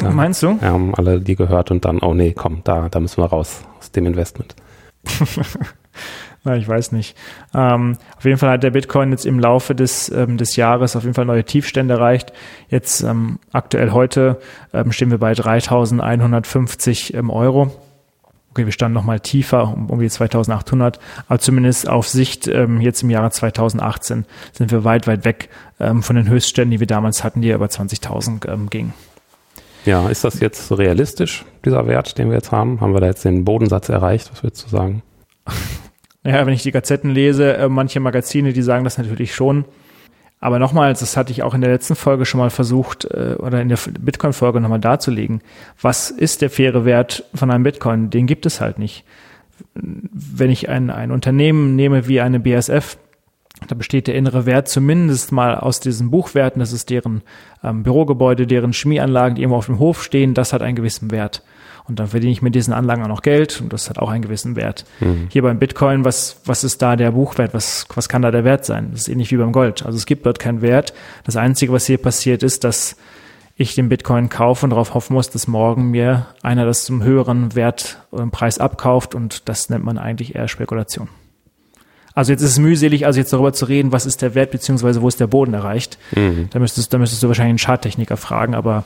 [0.00, 0.10] Ja.
[0.10, 0.60] Meinst du?
[0.60, 3.62] Wir haben alle die gehört und dann, oh nee, komm, da, da müssen wir raus
[3.78, 4.54] aus dem Investment.
[6.44, 7.16] Na, ich weiß nicht.
[7.54, 11.02] Ähm, auf jeden Fall hat der Bitcoin jetzt im Laufe des, ähm, des Jahres auf
[11.02, 12.32] jeden Fall neue Tiefstände erreicht.
[12.68, 14.40] Jetzt ähm, aktuell heute
[14.72, 17.70] ähm, stehen wir bei 3.150 ähm, Euro.
[18.52, 23.02] Okay, wir standen nochmal tiefer, um, um die 2800, aber zumindest auf Sicht ähm, jetzt
[23.02, 27.40] im Jahre 2018 sind wir weit, weit weg von den Höchstständen, die wir damals hatten,
[27.40, 28.92] die über 20.000 ähm, gingen.
[29.86, 32.80] Ja, ist das jetzt realistisch, dieser Wert, den wir jetzt haben?
[32.80, 34.30] Haben wir da jetzt den Bodensatz erreicht?
[34.32, 35.02] Was würdest du sagen?
[36.22, 39.64] Ja, wenn ich die Gazetten lese, äh, manche Magazine, die sagen das natürlich schon.
[40.38, 43.60] Aber nochmals, das hatte ich auch in der letzten Folge schon mal versucht, äh, oder
[43.60, 45.40] in der Bitcoin-Folge nochmal darzulegen.
[45.80, 48.10] Was ist der faire Wert von einem Bitcoin?
[48.10, 49.04] Den gibt es halt nicht.
[49.74, 52.98] Wenn ich ein, ein Unternehmen nehme wie eine BSF,
[53.68, 56.60] da besteht der innere Wert zumindest mal aus diesen Buchwerten.
[56.60, 57.22] Das ist deren
[57.62, 60.34] ähm, Bürogebäude, deren Chemieanlagen, die irgendwo auf dem Hof stehen.
[60.34, 61.42] Das hat einen gewissen Wert.
[61.86, 64.22] Und dann verdiene ich mit diesen Anlagen auch noch Geld und das hat auch einen
[64.22, 64.84] gewissen Wert.
[65.00, 65.26] Mhm.
[65.28, 67.52] Hier beim Bitcoin, was, was ist da der Buchwert?
[67.52, 68.90] Was, was kann da der Wert sein?
[68.92, 69.84] Das ist ähnlich wie beim Gold.
[69.84, 70.92] Also es gibt dort keinen Wert.
[71.24, 72.96] Das Einzige, was hier passiert, ist, dass
[73.56, 77.54] ich den Bitcoin kaufe und darauf hoffen muss, dass morgen mir einer das zum höheren
[77.54, 81.08] Wert oder Preis abkauft und das nennt man eigentlich eher Spekulation.
[82.14, 85.02] Also jetzt ist es mühselig, also jetzt darüber zu reden, was ist der Wert, beziehungsweise
[85.02, 85.98] wo ist der Boden erreicht.
[86.14, 86.48] Mhm.
[86.50, 88.84] Da müsstest, da müsstest du wahrscheinlich einen Charttechniker fragen, aber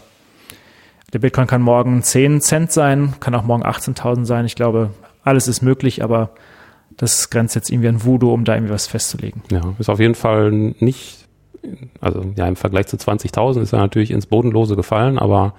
[1.12, 4.44] der Bitcoin kann morgen 10 Cent sein, kann auch morgen 18.000 sein.
[4.46, 4.90] Ich glaube,
[5.22, 6.30] alles ist möglich, aber
[6.96, 9.42] das grenzt jetzt irgendwie an Voodoo, um da irgendwie was festzulegen.
[9.50, 11.26] Ja, ist auf jeden Fall nicht,
[12.00, 15.54] also ja, im Vergleich zu 20.000 ist er natürlich ins Bodenlose gefallen, aber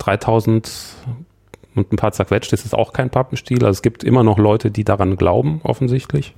[0.00, 0.68] 3.000
[1.74, 3.58] und ein paar zerquetscht ist es auch kein Pappenstiel.
[3.64, 6.34] Also es gibt immer noch Leute, die daran glauben, offensichtlich.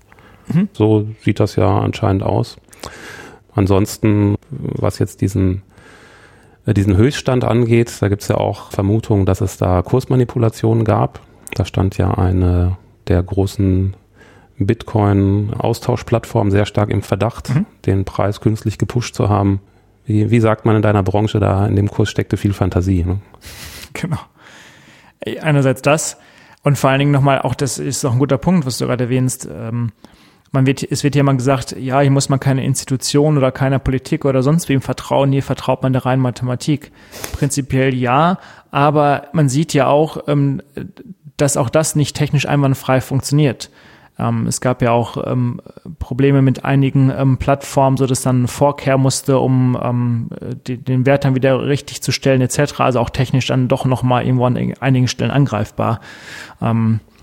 [0.48, 0.68] Mhm.
[0.72, 2.56] So sieht das ja anscheinend aus.
[3.54, 5.62] Ansonsten, was jetzt diesen,
[6.66, 11.20] äh, diesen Höchststand angeht, da gibt es ja auch Vermutungen, dass es da Kursmanipulationen gab.
[11.54, 12.76] Da stand ja eine
[13.08, 13.94] der großen
[14.58, 17.66] Bitcoin-Austauschplattformen sehr stark im Verdacht, mhm.
[17.84, 19.60] den Preis künstlich gepusht zu haben.
[20.04, 23.04] Wie, wie sagt man in deiner Branche, da in dem Kurs steckte viel Fantasie.
[23.04, 23.20] Ne?
[23.92, 24.18] Genau.
[25.40, 26.18] Einerseits das
[26.62, 29.04] und vor allen Dingen nochmal, auch das ist auch ein guter Punkt, was du gerade
[29.04, 29.92] erwähnst, ähm,
[30.52, 33.78] man wird, es wird ja mal gesagt, ja, hier muss man keine Institution oder keiner
[33.78, 36.92] Politik oder sonst wem vertrauen, hier vertraut man der reinen Mathematik.
[37.32, 38.38] Prinzipiell ja,
[38.70, 40.62] aber man sieht ja auch, ähm,
[41.36, 43.70] dass auch das nicht technisch einwandfrei funktioniert.
[44.18, 45.60] Ähm, es gab ja auch ähm,
[45.98, 50.30] Probleme mit einigen Plattformen, so dass dann Vorkehr musste, um
[50.66, 52.80] den Wert dann wieder richtig zu stellen etc.
[52.80, 56.00] Also auch technisch dann doch nochmal irgendwo an einigen Stellen angreifbar.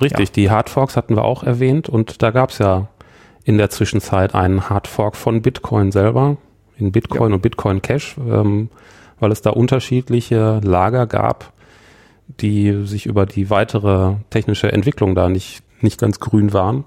[0.01, 0.33] Richtig, ja.
[0.35, 2.87] die Hardforks hatten wir auch erwähnt und da gab es ja
[3.43, 6.37] in der Zwischenzeit einen Hardfork von Bitcoin selber,
[6.77, 7.35] in Bitcoin ja.
[7.35, 8.69] und Bitcoin Cash, ähm,
[9.19, 11.53] weil es da unterschiedliche Lager gab,
[12.39, 16.85] die sich über die weitere technische Entwicklung da nicht, nicht ganz grün waren.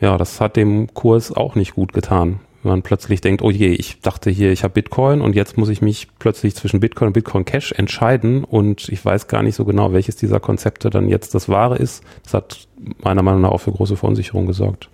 [0.00, 2.40] Ja, das hat dem Kurs auch nicht gut getan.
[2.62, 5.68] Wenn man plötzlich denkt, oh je, ich dachte hier, ich habe Bitcoin und jetzt muss
[5.68, 9.64] ich mich plötzlich zwischen Bitcoin und Bitcoin Cash entscheiden und ich weiß gar nicht so
[9.64, 12.04] genau, welches dieser Konzepte dann jetzt das wahre ist.
[12.22, 12.68] Das hat
[13.02, 14.88] meiner Meinung nach auch für große Verunsicherung gesorgt.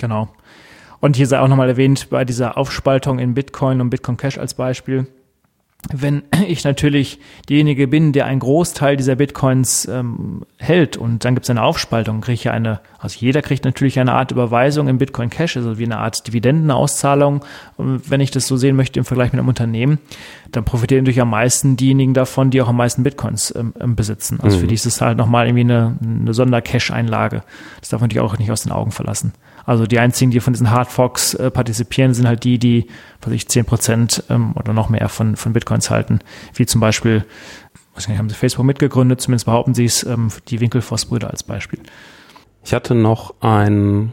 [0.00, 0.28] Genau.
[0.98, 4.54] Und hier sei auch nochmal erwähnt, bei dieser Aufspaltung in Bitcoin und Bitcoin Cash als
[4.54, 5.06] Beispiel,
[5.92, 11.44] wenn ich natürlich derjenige bin, der einen Großteil dieser Bitcoins ähm, hält und dann gibt
[11.44, 15.30] es eine Aufspaltung, kriege ich eine, also jeder kriegt natürlich eine Art Überweisung im Bitcoin
[15.30, 17.44] Cash, also wie eine Art Dividendenauszahlung,
[17.78, 19.98] wenn ich das so sehen möchte im Vergleich mit einem Unternehmen,
[20.52, 24.38] dann profitieren natürlich am meisten diejenigen davon, die auch am meisten Bitcoins ähm, ähm besitzen.
[24.42, 24.60] Also mhm.
[24.60, 27.42] für die ist es halt nochmal irgendwie eine, eine Sonder-Cash-Einlage.
[27.80, 29.32] Das darf man natürlich auch nicht aus den Augen verlassen.
[29.70, 32.88] Also die einzigen, die von diesen Hardforks äh, partizipieren, sind halt die, die,
[33.20, 36.18] was ich, 10 Prozent ähm, oder noch mehr von, von Bitcoins halten.
[36.54, 37.24] Wie zum Beispiel,
[37.94, 41.78] wahrscheinlich haben sie Facebook mitgegründet, zumindest behaupten sie es, ähm, die Winkelfoss-Brüder als Beispiel.
[42.64, 44.12] Ich hatte noch einen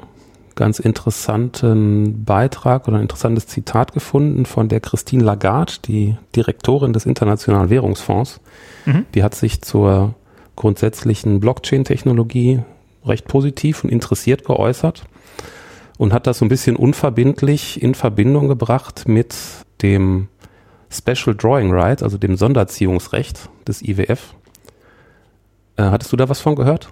[0.54, 7.08] ganz interessanten Beitrag oder ein interessantes Zitat gefunden von der Christine Lagarde, die Direktorin des
[7.08, 8.42] Internationalen Währungsfonds.
[8.86, 9.08] Mhm.
[9.16, 10.14] Die hat sich zur
[10.56, 12.60] grundsätzlichen Blockchain-Technologie
[13.04, 15.08] recht positiv und interessiert geäußert
[15.98, 19.36] und hat das so ein bisschen unverbindlich in Verbindung gebracht mit
[19.82, 20.30] dem
[20.90, 24.34] Special Drawing Right, also dem Sonderziehungsrecht des IWF.
[25.76, 26.90] Äh, hattest du da was von gehört?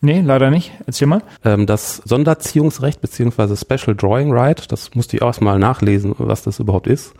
[0.00, 0.72] Nee, leider nicht.
[0.86, 1.22] Erzähl mal.
[1.44, 6.60] Ähm, das Sonderziehungsrecht beziehungsweise Special Drawing Right, das musste ich auch erstmal nachlesen, was das
[6.60, 7.14] überhaupt ist.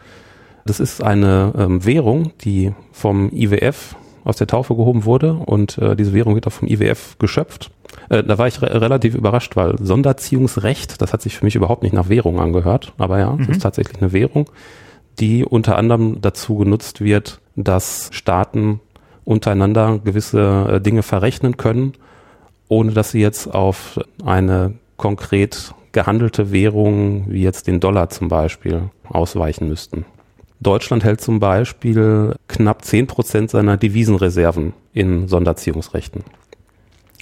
[0.64, 3.96] Das ist eine ähm, Währung, die vom IWF
[4.28, 7.70] aus der Taufe gehoben wurde und äh, diese Währung wird auch vom IWF geschöpft.
[8.10, 11.82] Äh, da war ich re relativ überrascht, weil Sonderziehungsrecht, das hat sich für mich überhaupt
[11.82, 13.54] nicht nach Währung angehört, aber ja, es mhm.
[13.54, 14.50] ist tatsächlich eine Währung,
[15.18, 18.80] die unter anderem dazu genutzt wird, dass Staaten
[19.24, 21.94] untereinander gewisse äh, Dinge verrechnen können,
[22.68, 28.90] ohne dass sie jetzt auf eine konkret gehandelte Währung, wie jetzt den Dollar zum Beispiel,
[29.08, 30.04] ausweichen müssten.
[30.60, 36.24] Deutschland hält zum Beispiel knapp zehn Prozent seiner Devisenreserven in Sonderziehungsrechten.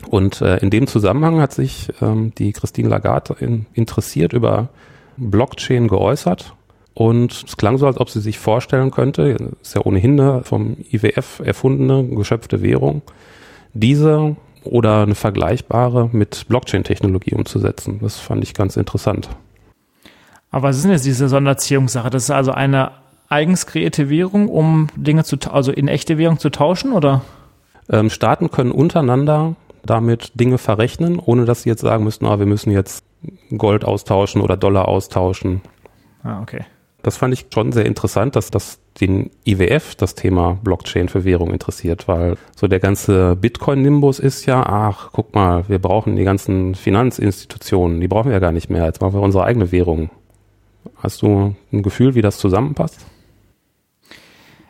[0.09, 4.69] Und äh, in dem Zusammenhang hat sich ähm, die Christine Lagarde in, interessiert über
[5.17, 6.55] Blockchain geäußert.
[6.95, 10.77] Und es klang so, als ob sie sich vorstellen könnte, ist ja ohnehin eine vom
[10.91, 13.03] IWF erfundene, geschöpfte Währung,
[13.75, 17.99] diese oder eine vergleichbare mit Blockchain-Technologie umzusetzen.
[18.01, 19.29] Das fand ich ganz interessant.
[20.51, 22.09] Aber was ist denn jetzt diese Sonderziehungssache?
[22.09, 22.93] Das ist also eine
[23.29, 27.23] eigens kreierte Währung, um Dinge zu, also in echte Währung zu tauschen, oder?
[27.91, 32.47] Ähm, Staaten können untereinander damit Dinge verrechnen, ohne dass sie jetzt sagen müssten, ah, wir
[32.47, 33.05] müssen jetzt
[33.57, 35.63] Gold austauschen oder Dollar austauschen.
[36.23, 36.65] Ah, okay.
[37.03, 41.53] Das fand ich schon sehr interessant, dass das den IWF das Thema Blockchain für Währung
[41.53, 46.75] interessiert, weil so der ganze Bitcoin-Nimbus ist ja, ach, guck mal, wir brauchen die ganzen
[46.75, 50.11] Finanzinstitutionen, die brauchen wir ja gar nicht mehr, jetzt machen wir unsere eigene Währung.
[50.97, 53.07] Hast du ein Gefühl, wie das zusammenpasst?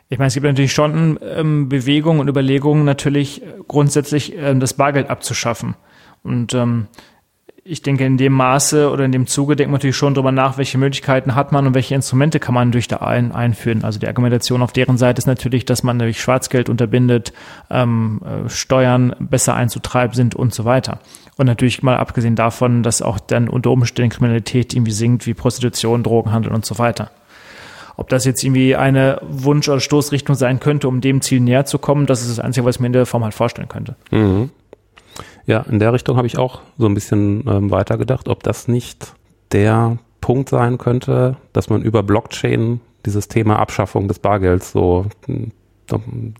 [0.08, 5.10] Ich meine, es gibt natürlich schon ähm, Bewegungen und Überlegungen, natürlich grundsätzlich ähm, das Bargeld
[5.10, 5.74] abzuschaffen.
[6.22, 6.86] Und ähm,
[7.68, 10.56] ich denke, in dem Maße oder in dem Zuge denkt man natürlich schon darüber nach,
[10.58, 13.82] welche Möglichkeiten hat man und welche Instrumente kann man durch da ein, einführen.
[13.82, 17.32] Also die Argumentation auf deren Seite ist natürlich, dass man durch Schwarzgeld unterbindet,
[17.68, 21.00] ähm, äh, Steuern besser einzutreiben sind und so weiter.
[21.36, 26.04] Und natürlich mal abgesehen davon, dass auch dann unter Umständen Kriminalität irgendwie sinkt, wie Prostitution,
[26.04, 27.10] Drogenhandel und so weiter.
[27.96, 31.78] Ob das jetzt irgendwie eine Wunsch- oder Stoßrichtung sein könnte, um dem Ziel näher zu
[31.78, 33.96] kommen, das ist das Einzige, was ich mir in der Form halt vorstellen könnte.
[34.10, 34.50] Mhm.
[35.46, 39.14] Ja, in der Richtung habe ich auch so ein bisschen ähm, weitergedacht, ob das nicht
[39.52, 45.52] der Punkt sein könnte, dass man über Blockchain dieses Thema Abschaffung des Bargelds so hm,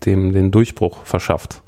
[0.05, 1.61] dem den Durchbruch verschafft.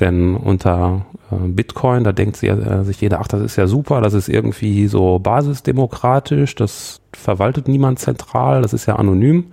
[0.00, 4.12] Denn unter äh, Bitcoin, da denkt äh, sich jeder, ach, das ist ja super, das
[4.12, 9.52] ist irgendwie so basisdemokratisch, das verwaltet niemand zentral, das ist ja anonym.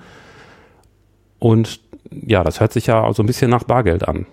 [1.39, 1.79] Und
[2.11, 4.25] ja, das hört sich ja so ein bisschen nach Bargeld an.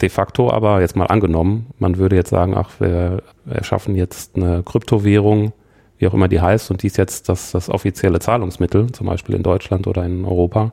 [0.00, 4.62] De facto aber jetzt mal angenommen, man würde jetzt sagen, ach, wir erschaffen jetzt eine
[4.62, 5.52] Kryptowährung,
[5.98, 9.34] wie auch immer die heißt, und die ist jetzt das, das offizielle Zahlungsmittel, zum Beispiel
[9.34, 10.72] in Deutschland oder in Europa.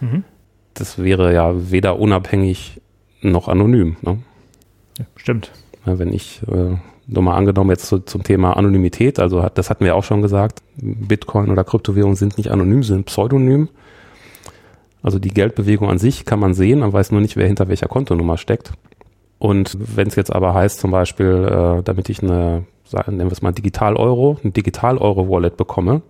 [0.00, 0.24] Mhm.
[0.74, 2.80] Das wäre ja weder unabhängig
[3.20, 3.96] noch anonym.
[4.02, 4.18] Ne?
[4.98, 5.52] Ja, stimmt.
[5.84, 9.84] Wenn ich äh, nur mal angenommen jetzt zu, zum Thema Anonymität, also hat, das hatten
[9.84, 13.68] wir auch schon gesagt, Bitcoin oder Kryptowährungen sind nicht anonym, sind pseudonym.
[15.02, 17.88] Also die Geldbewegung an sich kann man sehen, man weiß nur nicht, wer hinter welcher
[17.88, 18.72] Kontonummer steckt.
[19.38, 23.34] Und wenn es jetzt aber heißt, zum Beispiel, äh, damit ich eine, sagen, nennen wir
[23.34, 26.00] es mal Digital-Euro, ein Digital-Euro-Wallet bekomme,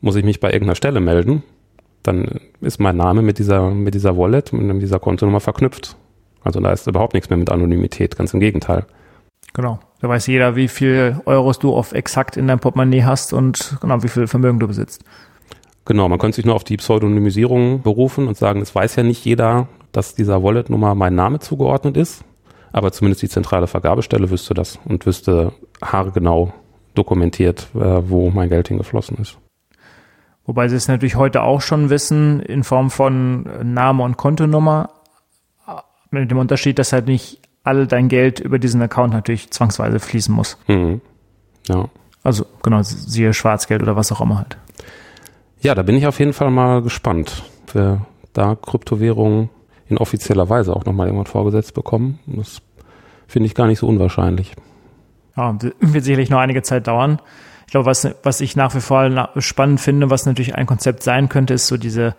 [0.00, 1.42] muss ich mich bei irgendeiner Stelle melden.
[2.04, 5.96] Dann ist mein Name mit dieser, mit dieser Wallet, mit dieser Kontonummer verknüpft.
[6.42, 8.86] Also da ist überhaupt nichts mehr mit Anonymität, ganz im Gegenteil.
[9.52, 9.80] Genau.
[10.00, 14.02] Da weiß jeder, wie viel Euros du auf exakt in deinem Portemonnaie hast und genau,
[14.02, 15.04] wie viel Vermögen du besitzt.
[15.84, 19.24] Genau, man könnte sich nur auf die Pseudonymisierung berufen und sagen, es weiß ja nicht
[19.24, 22.24] jeder, dass dieser Wallet-Nummer mein Name zugeordnet ist,
[22.72, 26.52] aber zumindest die zentrale Vergabestelle wüsste das und wüsste haargenau
[26.94, 29.38] dokumentiert, äh, wo mein Geld hingeflossen ist.
[30.46, 34.90] Wobei sie es natürlich heute auch schon wissen, in Form von Name und Kontonummer,
[36.10, 40.34] mit dem Unterschied, dass halt nicht all dein Geld über diesen Account natürlich zwangsweise fließen
[40.34, 40.58] muss.
[40.66, 41.00] Mhm.
[41.68, 41.88] Ja.
[42.22, 44.56] Also genau, siehe Schwarzgeld oder was auch immer halt.
[45.60, 47.42] Ja, da bin ich auf jeden Fall mal gespannt,
[47.72, 49.50] wer da Kryptowährungen
[49.88, 52.18] in offizieller Weise auch nochmal irgendwann vorgesetzt bekommen.
[52.26, 52.62] Das
[53.26, 54.54] finde ich gar nicht so unwahrscheinlich.
[55.36, 57.20] Ja, wird sicherlich noch einige Zeit dauern.
[57.66, 61.28] Ich glaube, was, was ich nach wie vor spannend finde, was natürlich ein Konzept sein
[61.28, 62.16] könnte, ist so diese,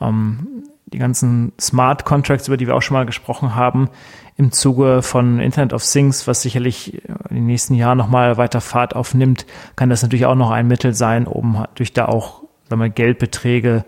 [0.00, 3.90] ähm, die ganzen Smart Contracts, über die wir auch schon mal gesprochen haben,
[4.38, 8.94] im Zuge von Internet of Things, was sicherlich in den nächsten Jahren nochmal weiter Fahrt
[8.94, 12.88] aufnimmt, kann das natürlich auch noch ein Mittel sein, um durch da auch sagen wir,
[12.88, 13.84] Geldbeträge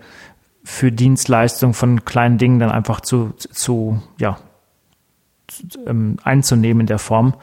[0.65, 4.39] für Dienstleistungen von kleinen Dingen dann einfach zu, zu ja,
[5.87, 7.35] ähm, einzunehmen in der Form.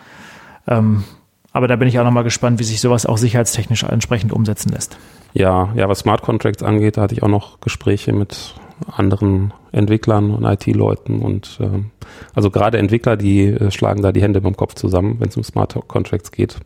[0.67, 1.05] Ähm,
[1.53, 4.97] aber da bin ich auch nochmal gespannt, wie sich sowas auch sicherheitstechnisch entsprechend umsetzen lässt.
[5.33, 10.31] Ja, ja, was Smart Contracts angeht, da hatte ich auch noch Gespräche mit anderen Entwicklern
[10.31, 11.91] und IT-Leuten und ähm,
[12.33, 15.43] also gerade Entwickler, die äh, schlagen da die Hände beim Kopf zusammen, wenn es um
[15.43, 16.57] Smart Contracts geht.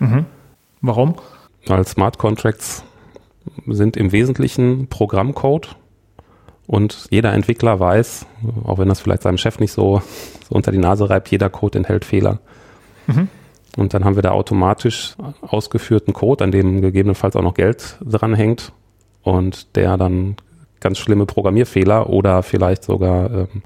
[0.00, 0.26] Mhm.
[0.80, 1.16] Warum?
[1.66, 2.84] Weil Smart Contracts
[3.66, 5.76] sind im Wesentlichen Programmcode
[6.66, 8.26] und jeder Entwickler weiß,
[8.64, 10.02] auch wenn das vielleicht seinem Chef nicht so,
[10.48, 12.40] so unter die Nase reibt, jeder Code enthält Fehler.
[13.06, 13.28] Mhm.
[13.76, 18.72] Und dann haben wir da automatisch ausgeführten Code, an dem gegebenenfalls auch noch Geld dranhängt
[19.22, 20.36] und der dann
[20.80, 23.62] ganz schlimme Programmierfehler oder vielleicht sogar, ähm,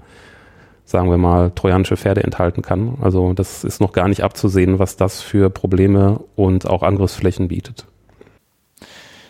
[0.84, 2.98] sagen wir mal, trojanische Pferde enthalten kann.
[3.00, 7.86] Also das ist noch gar nicht abzusehen, was das für Probleme und auch Angriffsflächen bietet.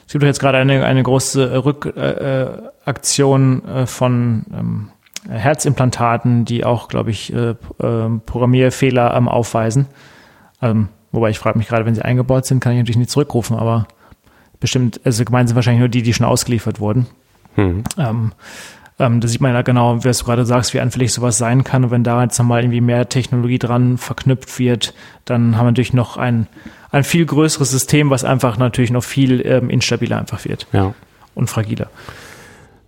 [0.06, 4.90] Es gibt jetzt gerade eine, eine große Rückaktion äh, äh, von ähm,
[5.28, 7.54] Herzimplantaten, die auch, glaube ich, äh, äh,
[8.26, 9.86] Programmierfehler ähm, aufweisen.
[10.60, 13.56] Ähm, wobei ich frage mich gerade, wenn sie eingebaut sind, kann ich natürlich nicht zurückrufen,
[13.56, 13.86] aber
[14.60, 17.06] bestimmt, also gemeint sind wahrscheinlich nur die, die schon ausgeliefert wurden.
[17.56, 17.84] Mhm.
[17.98, 18.32] Ähm,
[18.98, 21.84] ähm, da sieht man ja genau, wie du gerade sagst, wie anfällig sowas sein kann.
[21.84, 25.92] Und wenn da jetzt nochmal irgendwie mehr Technologie dran verknüpft wird, dann haben wir natürlich
[25.92, 26.46] noch ein,
[26.90, 30.66] ein viel größeres System, was einfach natürlich noch viel ähm, instabiler einfach wird.
[30.72, 30.94] Ja.
[31.34, 31.88] Und fragiler.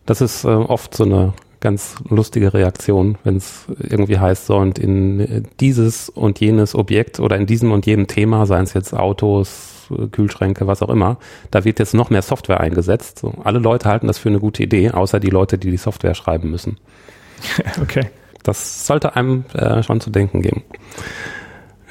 [0.07, 4.79] Das ist äh, oft so eine ganz lustige Reaktion, wenn es irgendwie heißt, so und
[4.79, 9.73] in dieses und jenes Objekt oder in diesem und jenem Thema, seien es jetzt Autos,
[10.12, 11.18] Kühlschränke, was auch immer,
[11.51, 13.18] da wird jetzt noch mehr Software eingesetzt.
[13.20, 16.14] So, alle Leute halten das für eine gute Idee, außer die Leute, die die Software
[16.14, 16.79] schreiben müssen.
[17.81, 18.07] Okay.
[18.42, 20.62] Das sollte einem äh, schon zu denken geben.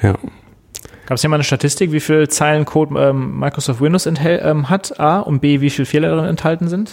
[0.00, 0.14] Ja.
[1.06, 4.98] Gab es hier mal eine Statistik, wie viel Zeilen Code ähm, Microsoft Windows ähm, hat,
[4.98, 6.92] A, und B, wie viele Fehler darin enthalten sind?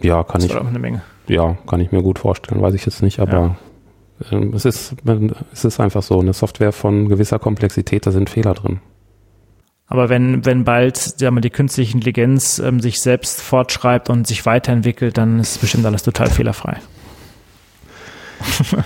[0.00, 0.56] Ja, kann das ich.
[0.56, 1.02] Eine Menge.
[1.26, 3.56] Ja, kann ich mir gut vorstellen, weiß ich jetzt nicht, aber
[4.30, 4.32] ja.
[4.32, 4.94] ähm, es, ist,
[5.52, 8.80] es ist einfach so, eine Software von gewisser Komplexität, da sind Fehler drin.
[9.88, 14.44] Aber wenn, wenn bald sagen wir, die künstliche Intelligenz ähm, sich selbst fortschreibt und sich
[14.44, 16.78] weiterentwickelt, dann ist bestimmt alles total fehlerfrei.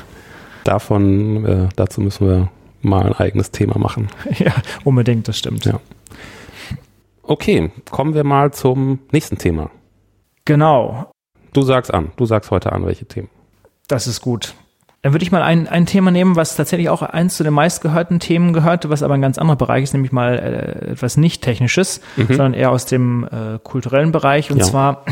[0.65, 2.51] Davon, äh, dazu müssen wir
[2.83, 4.09] mal ein eigenes Thema machen.
[4.39, 5.65] Ja, unbedingt, das stimmt.
[5.65, 5.81] Ja.
[7.23, 9.71] Okay, kommen wir mal zum nächsten Thema.
[10.45, 11.11] Genau.
[11.53, 13.29] Du sagst an, du sagst heute an, welche Themen.
[13.89, 14.55] Das ist gut.
[15.03, 18.21] Dann würde ich mal ein, ein Thema nehmen, was tatsächlich auch eins zu den meistgehörten
[18.21, 22.01] Themen gehört, was aber ein ganz anderer Bereich ist, nämlich mal äh, etwas nicht Technisches,
[22.17, 22.29] mhm.
[22.29, 24.53] sondern eher aus dem äh, kulturellen Bereich.
[24.53, 24.65] Und ja.
[24.65, 25.05] zwar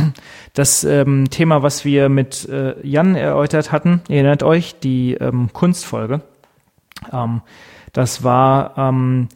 [0.55, 4.03] das ähm, Thema, was wir mit äh, Jan erläutert hatten.
[4.09, 6.21] Ihr erinnert euch, die ähm, Kunstfolge.
[7.13, 7.43] Ähm,
[7.93, 9.29] das war ähm,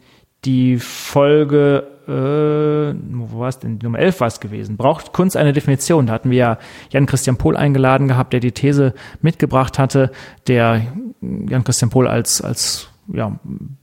[0.45, 3.79] die Folge äh, wo war es denn?
[3.81, 4.77] Nummer 11 war es gewesen.
[4.77, 6.07] Braucht Kunst eine Definition?
[6.07, 6.57] Da hatten wir ja
[6.89, 10.11] Jan-Christian Pohl eingeladen gehabt, der die These mitgebracht hatte,
[10.47, 10.81] der
[11.21, 13.39] Jan-Christian Pohl als, als ja,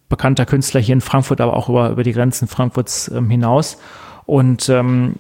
[0.08, 3.78] bekannter Künstler hier in Frankfurt, aber auch über, über die Grenzen Frankfurts ähm, hinaus.
[4.26, 5.14] Und ähm,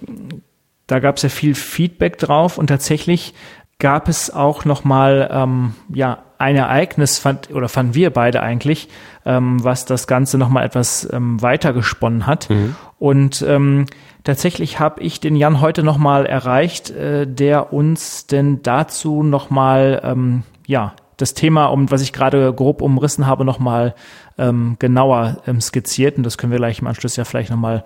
[0.86, 3.34] da gab es ja viel Feedback drauf und tatsächlich
[3.82, 8.88] gab es auch nochmal ähm, ja, ein Ereignis, fand, oder fanden wir beide eigentlich,
[9.26, 12.48] ähm, was das Ganze nochmal etwas ähm, weiter gesponnen hat.
[12.48, 12.76] Mhm.
[13.00, 13.86] Und ähm,
[14.22, 20.44] tatsächlich habe ich den Jan heute nochmal erreicht, äh, der uns denn dazu nochmal ähm,
[20.64, 23.96] ja, das Thema, um was ich gerade grob umrissen habe, nochmal
[24.38, 26.18] ähm, genauer ähm, skizziert.
[26.18, 27.82] Und das können wir gleich im Anschluss ja vielleicht nochmal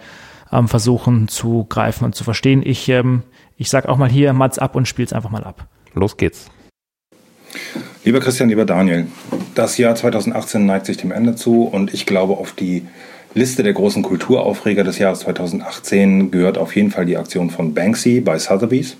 [0.52, 2.60] ähm, versuchen zu greifen und zu verstehen.
[2.62, 3.22] Ich, ähm,
[3.56, 5.66] ich sag auch mal hier, Mats ab und spiel's einfach mal ab.
[5.96, 6.46] Los geht's.
[8.04, 9.06] Lieber Christian, lieber Daniel,
[9.54, 12.86] das Jahr 2018 neigt sich dem Ende zu und ich glaube, auf die
[13.34, 18.20] Liste der großen Kulturaufreger des Jahres 2018 gehört auf jeden Fall die Aktion von Banksy
[18.20, 18.96] bei Sotheby's.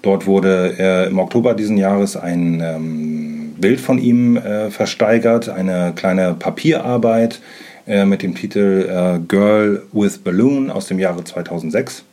[0.00, 5.92] Dort wurde äh, im Oktober diesen Jahres ein ähm, Bild von ihm äh, versteigert, eine
[5.94, 7.40] kleine Papierarbeit
[7.86, 12.04] äh, mit dem Titel äh, Girl with Balloon aus dem Jahre 2006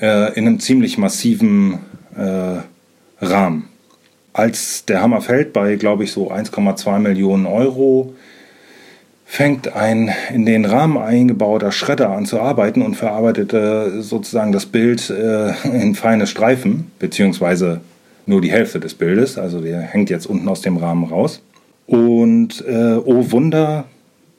[0.00, 1.80] äh, in einem ziemlich massiven
[2.16, 2.60] äh,
[3.20, 3.68] Rahmen.
[4.32, 8.14] Als der Hammer fällt bei, glaube ich, so 1,2 Millionen Euro,
[9.24, 14.66] fängt ein in den Rahmen eingebauter Schredder an zu arbeiten und verarbeitet äh, sozusagen das
[14.66, 17.80] Bild äh, in feine Streifen, beziehungsweise
[18.26, 21.42] nur die Hälfte des Bildes, also der hängt jetzt unten aus dem Rahmen raus.
[21.86, 23.84] Und äh, oh Wunder,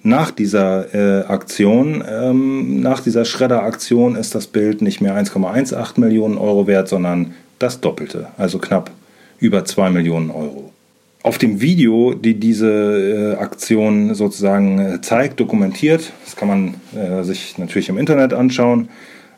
[0.03, 6.37] nach dieser äh, Aktion, ähm, nach dieser Schredderaktion ist das Bild nicht mehr 1,18 Millionen
[6.37, 8.91] Euro wert, sondern das Doppelte, also knapp
[9.39, 10.71] über 2 Millionen Euro
[11.23, 17.23] auf dem Video, die diese äh, Aktion sozusagen äh, zeigt, dokumentiert, das kann man äh,
[17.23, 18.89] sich natürlich im Internet anschauen,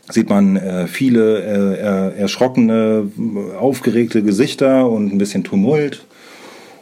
[0.10, 3.12] sieht man äh, viele äh, erschrockene,
[3.60, 6.06] aufgeregte Gesichter und ein bisschen Tumult.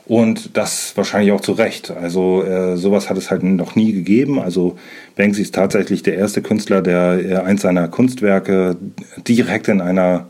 [0.06, 1.92] Und das wahrscheinlich auch zu Recht.
[1.92, 4.40] Also äh, sowas hat es halt noch nie gegeben.
[4.40, 4.78] Also
[5.16, 8.78] Banksy ist tatsächlich der erste Künstler, der eins seiner Kunstwerke
[9.28, 10.28] direkt in einer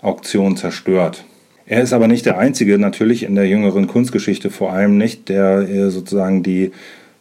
[0.00, 1.24] Auktion zerstört.
[1.66, 5.60] Er ist aber nicht der Einzige, natürlich in der jüngeren Kunstgeschichte vor allem nicht, der
[5.60, 6.72] äh, sozusagen die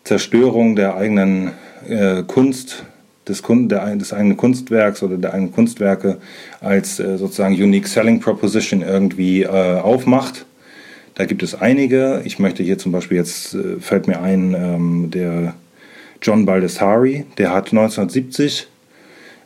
[0.04, 1.52] Zerstörung der eigenen
[1.88, 2.84] äh, Kunst,
[3.28, 6.18] des, der, des eigenen Kunstwerks oder der eigenen Kunstwerke
[6.60, 10.46] als äh, sozusagen Unique Selling Proposition irgendwie äh, aufmacht.
[11.22, 12.24] Da gibt es einige.
[12.26, 15.54] Ich möchte hier zum Beispiel jetzt, äh, fällt mir ein, ähm, der
[16.20, 18.66] John Baldessari, der hat 1970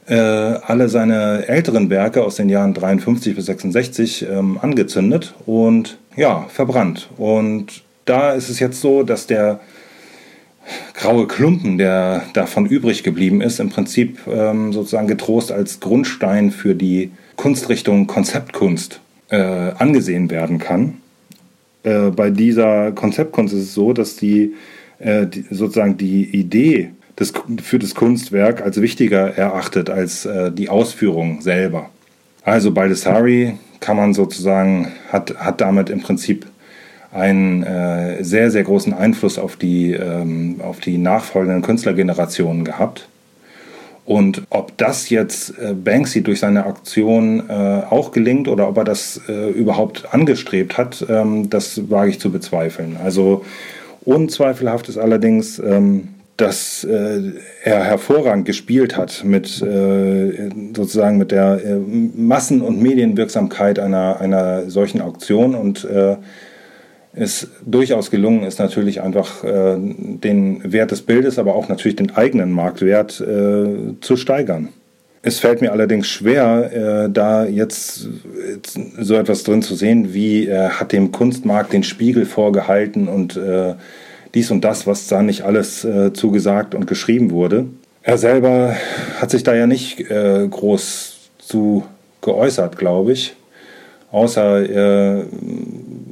[0.07, 6.45] äh, alle seine älteren Werke aus den Jahren 53 bis 66 ähm, angezündet und ja,
[6.47, 7.09] verbrannt.
[7.17, 9.59] Und da ist es jetzt so, dass der
[10.93, 16.73] graue Klumpen, der davon übrig geblieben ist, im Prinzip ähm, sozusagen getrost als Grundstein für
[16.73, 21.01] die Kunstrichtung Konzeptkunst äh, angesehen werden kann.
[21.85, 24.55] Äh, bei dieser Konzeptkunst ist es so, dass die,
[24.99, 30.69] äh, die sozusagen die Idee das, für das Kunstwerk als wichtiger erachtet als äh, die
[30.69, 31.89] Ausführung selber.
[32.43, 36.45] Also Baldessari kann man sozusagen, hat, hat damit im Prinzip
[37.11, 43.07] einen äh, sehr, sehr großen Einfluss auf die, ähm, auf die nachfolgenden Künstlergenerationen gehabt.
[44.05, 48.83] Und ob das jetzt äh, Banksy durch seine Aktion äh, auch gelingt oder ob er
[48.83, 52.97] das äh, überhaupt angestrebt hat, ähm, das wage ich zu bezweifeln.
[53.03, 53.43] Also
[54.03, 57.31] unzweifelhaft ist allerdings, ähm, dass äh,
[57.63, 64.69] er hervorragend gespielt hat mit äh, sozusagen mit der äh, Massen- und Medienwirksamkeit einer, einer
[64.69, 65.87] solchen Auktion und
[67.15, 72.15] es durchaus gelungen ist, natürlich einfach äh, den Wert des Bildes, aber auch natürlich den
[72.15, 74.69] eigenen Marktwert äh, zu steigern.
[75.21, 78.07] Es fällt mir allerdings schwer, äh, da jetzt
[78.99, 83.73] so etwas drin zu sehen, wie er hat dem Kunstmarkt den Spiegel vorgehalten und äh,
[84.35, 87.65] dies und das, was da nicht alles äh, zugesagt und geschrieben wurde.
[88.03, 88.75] Er selber
[89.19, 91.85] hat sich da ja nicht äh, groß zu
[92.21, 93.35] geäußert, glaube ich.
[94.11, 95.23] Außer, äh,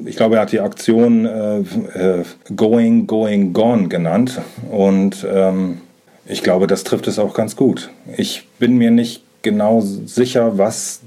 [0.06, 2.24] ich glaube, er hat die Aktion äh, äh,
[2.56, 4.42] Going, Going, Gone genannt.
[4.72, 5.82] Und ähm,
[6.26, 7.90] ich glaube, das trifft es auch ganz gut.
[8.18, 11.02] Ich bin mir nicht genau sicher, was,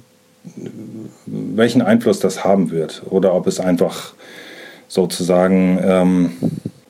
[1.27, 3.03] welchen Einfluss das haben wird.
[3.11, 4.15] Oder ob es einfach
[4.89, 6.33] sozusagen ähm,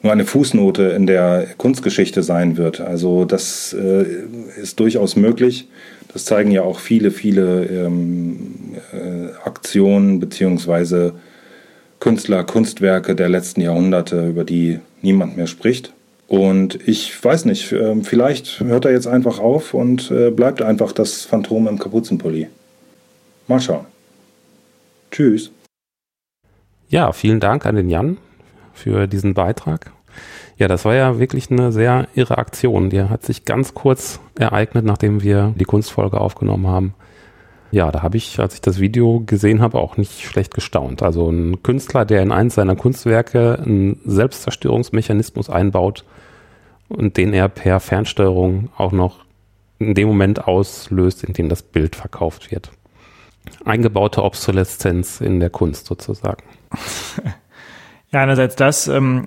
[0.03, 2.81] nur eine Fußnote in der Kunstgeschichte sein wird.
[2.81, 4.05] Also das äh,
[4.61, 5.69] ist durchaus möglich.
[6.13, 11.15] Das zeigen ja auch viele, viele ähm, äh, Aktionen beziehungsweise
[12.07, 15.93] Künstler, Kunstwerke der letzten Jahrhunderte, über die niemand mehr spricht.
[16.29, 20.93] Und ich weiß nicht, äh, vielleicht hört er jetzt einfach auf und äh, bleibt einfach
[20.93, 22.47] das Phantom im Kapuzenpulli.
[23.49, 23.87] Mal schauen.
[25.11, 25.51] Tschüss.
[26.89, 28.19] Ja, vielen Dank an den Jan
[28.73, 29.91] für diesen Beitrag.
[30.59, 32.89] Ja, das war ja wirklich eine sehr irre Aktion.
[32.89, 36.95] Die hat sich ganz kurz ereignet, nachdem wir die Kunstfolge aufgenommen haben.
[37.77, 41.03] Ja, da habe ich, als ich das Video gesehen habe, auch nicht schlecht gestaunt.
[41.03, 46.07] Also ein Künstler, der in eins seiner Kunstwerke einen Selbstzerstörungsmechanismus einbaut
[46.89, 49.27] und den er per Fernsteuerung auch noch
[49.79, 52.71] in dem Moment auslöst, in dem das Bild verkauft wird.
[53.67, 56.45] Eingebaute Obsoleszenz in der Kunst sozusagen.
[58.13, 59.27] Ja, einerseits das, ähm,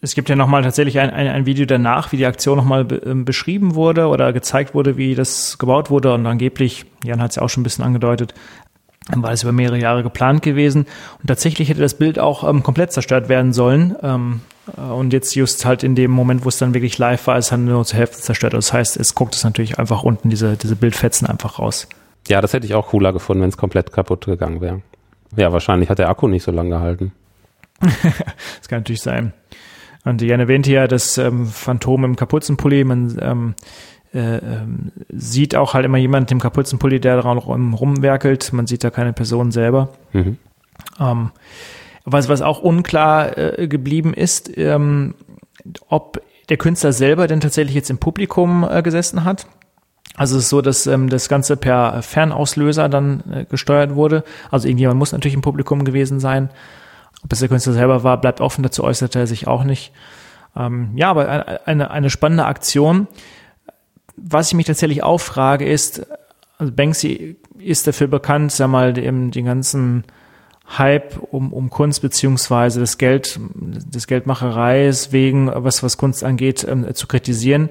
[0.00, 2.96] es gibt ja nochmal tatsächlich ein, ein, ein Video danach, wie die Aktion nochmal be
[2.96, 6.14] ähm, beschrieben wurde oder gezeigt wurde, wie das gebaut wurde.
[6.14, 8.34] Und angeblich, Jan hat es ja auch schon ein bisschen angedeutet,
[9.14, 10.86] war es über mehrere Jahre geplant gewesen.
[11.20, 13.96] Und tatsächlich hätte das Bild auch ähm, komplett zerstört werden sollen.
[14.02, 14.40] Ähm,
[14.76, 17.46] äh, und jetzt just halt in dem Moment, wo es dann wirklich live war, ist
[17.46, 18.54] es dann nur zur Hälfte zerstört.
[18.54, 21.88] Das heißt, es guckt es natürlich einfach unten diese, diese Bildfetzen einfach raus.
[22.28, 24.82] Ja, das hätte ich auch cooler gefunden, wenn es komplett kaputt gegangen wäre.
[25.36, 27.12] Ja, wahrscheinlich hat der Akku nicht so lange gehalten.
[27.80, 29.32] das kann natürlich sein.
[30.04, 32.84] Und Jan erwähnte ja das ähm, Phantom im Kapuzenpulli.
[32.84, 33.54] Man ähm,
[34.14, 38.52] äh, ähm, sieht auch halt immer jemand im Kapuzenpulli, der da noch rumwerkelt.
[38.52, 39.90] Man sieht da keine Person selber.
[40.12, 40.38] Mhm.
[40.98, 41.30] Ähm,
[42.04, 45.14] was, was auch unklar äh, geblieben ist, ähm,
[45.88, 49.46] ob der Künstler selber denn tatsächlich jetzt im Publikum äh, gesessen hat.
[50.16, 54.24] Also es ist so, dass ähm, das Ganze per Fernauslöser dann äh, gesteuert wurde.
[54.50, 56.50] Also irgendjemand muss natürlich im Publikum gewesen sein.
[57.24, 59.92] Ob es der Künstler selber war, bleibt offen, dazu äußerte er sich auch nicht.
[60.56, 63.08] Ähm, ja, aber eine, eine spannende Aktion.
[64.16, 66.06] Was ich mich tatsächlich auch frage, ist,
[66.58, 70.04] also Banksy ist dafür bekannt, sag mal, dem, den ganzen
[70.76, 76.94] Hype um, um Kunst beziehungsweise das Geld, des Geldmachereis wegen, was, was Kunst angeht, ähm,
[76.94, 77.70] zu kritisieren.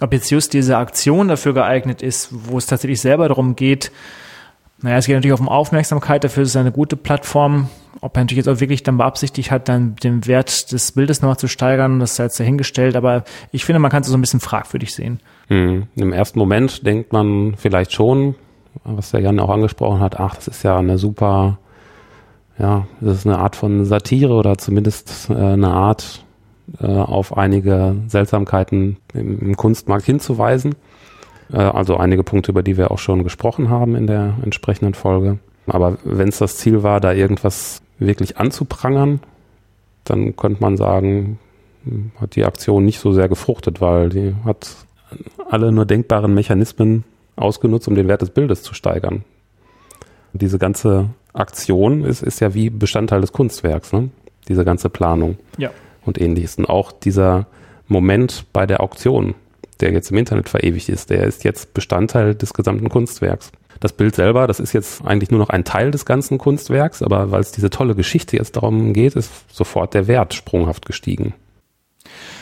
[0.00, 3.92] Ob jetzt just diese Aktion dafür geeignet ist, wo es tatsächlich selber darum geht,
[4.82, 7.70] naja, es geht natürlich um Aufmerksamkeit, dafür ist es eine gute Plattform.
[8.00, 11.36] Ob er natürlich jetzt auch wirklich dann beabsichtigt hat, dann den Wert des Bildes nochmal
[11.36, 14.40] zu steigern, das ist jetzt dahingestellt, aber ich finde, man kann es so ein bisschen
[14.40, 15.20] fragwürdig sehen.
[15.48, 15.86] Hm.
[15.96, 18.34] Im ersten Moment denkt man vielleicht schon,
[18.84, 21.58] was der Jan auch angesprochen hat, ach, das ist ja eine super,
[22.58, 26.24] ja, das ist eine Art von Satire oder zumindest äh, eine Art,
[26.80, 30.74] äh, auf einige Seltsamkeiten im, im Kunstmarkt hinzuweisen.
[31.52, 35.38] Äh, also einige Punkte, über die wir auch schon gesprochen haben in der entsprechenden Folge.
[35.66, 39.20] Aber wenn es das Ziel war, da irgendwas wirklich anzuprangern,
[40.04, 41.38] dann könnte man sagen,
[42.20, 44.76] hat die Aktion nicht so sehr gefruchtet, weil die hat
[45.48, 47.04] alle nur denkbaren Mechanismen
[47.36, 49.24] ausgenutzt, um den Wert des Bildes zu steigern.
[50.32, 54.10] Diese ganze Aktion ist, ist ja wie Bestandteil des Kunstwerks, ne?
[54.48, 55.70] diese ganze Planung ja.
[56.04, 56.56] und ähnliches.
[56.56, 57.46] Und auch dieser
[57.86, 59.34] Moment bei der Auktion,
[59.80, 63.52] der jetzt im Internet verewigt ist, der ist jetzt Bestandteil des gesamten Kunstwerks.
[63.80, 67.30] Das Bild selber, das ist jetzt eigentlich nur noch ein Teil des ganzen Kunstwerks, aber
[67.30, 71.34] weil es diese tolle Geschichte jetzt darum geht, ist sofort der Wert sprunghaft gestiegen.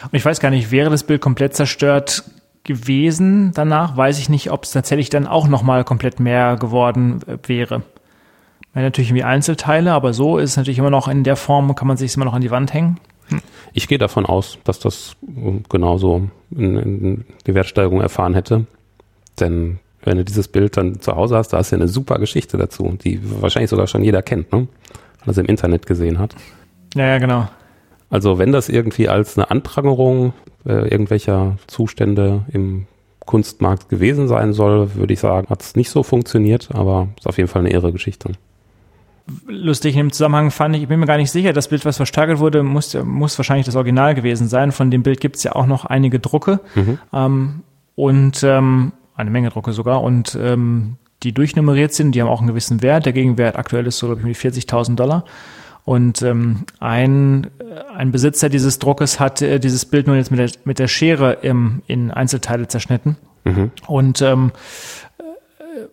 [0.05, 2.25] Und ich weiß gar nicht, wäre das Bild komplett zerstört
[2.65, 7.83] gewesen danach, weiß ich nicht, ob es tatsächlich dann auch nochmal komplett mehr geworden wäre.
[8.73, 11.89] Wäre natürlich irgendwie Einzelteile, aber so ist es natürlich immer noch in der Form, kann
[11.89, 12.99] man sich immer noch an die Wand hängen.
[13.73, 15.17] Ich gehe davon aus, dass das
[15.69, 18.67] genauso in, in die Wertsteigerung erfahren hätte.
[19.41, 22.19] Denn wenn du dieses Bild dann zu Hause hast, da hast du ja eine super
[22.19, 24.69] Geschichte dazu, die wahrscheinlich sogar schon jeder kennt, ne?
[25.25, 26.35] Weil er im Internet gesehen hat.
[26.95, 27.49] Ja, ja, genau.
[28.11, 30.35] Also wenn das irgendwie als eine Anprangerung
[30.67, 32.87] äh, irgendwelcher Zustände im
[33.25, 37.37] Kunstmarkt gewesen sein soll, würde ich sagen, hat es nicht so funktioniert, aber ist auf
[37.37, 38.33] jeden Fall eine irre Geschichte
[39.47, 41.97] lustig in dem Zusammenhang fand ich, ich bin mir gar nicht sicher, das Bild, was
[41.97, 44.73] versteigert wurde, muss, muss wahrscheinlich das Original gewesen sein.
[44.73, 46.99] Von dem Bild gibt es ja auch noch einige Drucke mhm.
[47.13, 47.63] ähm,
[47.95, 52.49] und ähm, eine Menge Drucke sogar und ähm, die durchnummeriert sind, die haben auch einen
[52.49, 53.07] gewissen Wert.
[53.07, 55.25] Der Gegenwert aktuell ist so, glaube ich, 40.000 Dollar.
[55.85, 57.49] Und ähm, ein,
[57.95, 61.39] ein Besitzer dieses Druckes hat äh, dieses Bild nun jetzt mit der, mit der Schere
[61.43, 63.17] im, in Einzelteile zerschnitten.
[63.45, 63.73] Mhm.
[63.87, 64.53] Und ähm,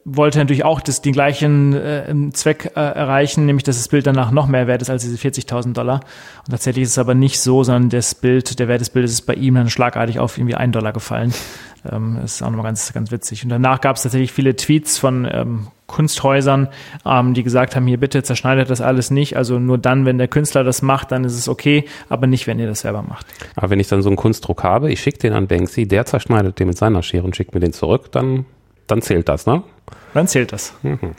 [0.06, 4.32] wollte natürlich auch das, den gleichen äh, Zweck äh, erreichen, nämlich dass das Bild danach
[4.32, 6.02] noch mehr wert ist als diese 40.000 Dollar.
[6.46, 9.22] Und tatsächlich ist es aber nicht so, sondern das Bild, der Wert des Bildes ist
[9.22, 11.34] bei ihm dann schlagartig auf irgendwie einen Dollar gefallen.
[11.90, 13.44] Ähm, das ist auch nochmal ganz, ganz witzig.
[13.44, 16.70] Und danach gab es tatsächlich viele Tweets von ähm, Kunsthäusern,
[17.06, 19.36] ähm, die gesagt haben, hier bitte zerschneidet das alles nicht.
[19.38, 22.60] Also nur dann, wenn der Künstler das macht, dann ist es okay, aber nicht, wenn
[22.60, 23.26] ihr das selber macht.
[23.56, 26.60] Aber wenn ich dann so einen Kunstdruck habe, ich schicke den an Banksy, der zerschneidet
[26.60, 28.46] den mit seiner Schere und schickt mir den zurück, dann
[28.90, 29.64] dann zählt das, ne?
[30.14, 30.74] Dann zählt das.
[30.84, 31.16] Mhm.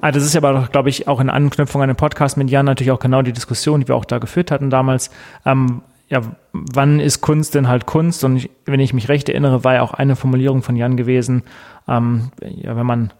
[0.00, 2.66] Ah, das ist ja aber, glaube ich, auch in Anknüpfung an den Podcast mit Jan
[2.66, 5.10] natürlich auch genau die Diskussion, die wir auch da geführt hatten damals.
[5.44, 8.24] Ähm, ja, wann ist Kunst denn halt Kunst?
[8.24, 11.42] Und ich, wenn ich mich recht erinnere, war ja auch eine Formulierung von Jan gewesen,
[11.88, 13.12] ähm, ja, wenn man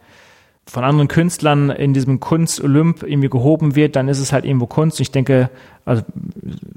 [0.69, 4.99] von anderen Künstlern in diesem Kunst-Olymp irgendwie gehoben wird, dann ist es halt irgendwo Kunst.
[4.99, 5.49] Ich denke,
[5.83, 6.03] also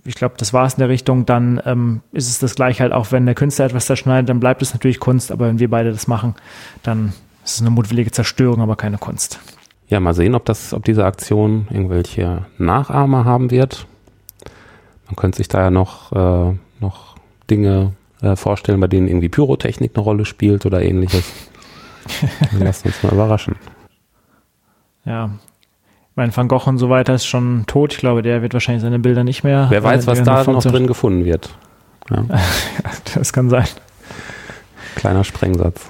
[0.04, 2.92] ich glaube, das war es in der Richtung, dann ähm, ist es das gleiche halt
[2.92, 5.92] auch, wenn der Künstler etwas zerschneidet, dann bleibt es natürlich Kunst, aber wenn wir beide
[5.92, 6.34] das machen,
[6.82, 7.12] dann
[7.44, 9.40] ist es eine mutwillige Zerstörung, aber keine Kunst.
[9.88, 13.86] Ja, mal sehen, ob das, ob diese Aktion irgendwelche Nachahmer haben wird.
[15.06, 17.16] Man könnte sich da ja noch, äh, noch
[17.50, 21.30] Dinge äh, vorstellen, bei denen irgendwie Pyrotechnik eine Rolle spielt oder ähnliches.
[22.58, 23.56] Lass uns mal überraschen.
[25.04, 25.30] Ja.
[26.14, 27.94] Mein Van Gogh und so weiter ist schon tot.
[27.94, 29.66] Ich glaube, der wird wahrscheinlich seine Bilder nicht mehr.
[29.70, 31.50] Wer weiß, was da noch drin gefunden wird.
[32.10, 32.24] Ja.
[33.14, 33.64] das kann sein.
[34.96, 35.88] Kleiner Sprengsatz.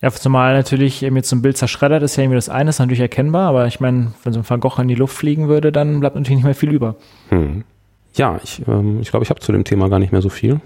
[0.00, 2.78] Ja, zumal natürlich eben jetzt so ein Bild zerschreddert ist ja irgendwie das eine, ist
[2.78, 5.72] natürlich erkennbar, aber ich meine, wenn so ein Van Gogh in die Luft fliegen würde,
[5.72, 6.94] dann bleibt natürlich nicht mehr viel über.
[7.30, 7.64] Hm.
[8.14, 10.28] Ja, ich glaube, ähm, ich, glaub, ich habe zu dem Thema gar nicht mehr so
[10.28, 10.60] viel.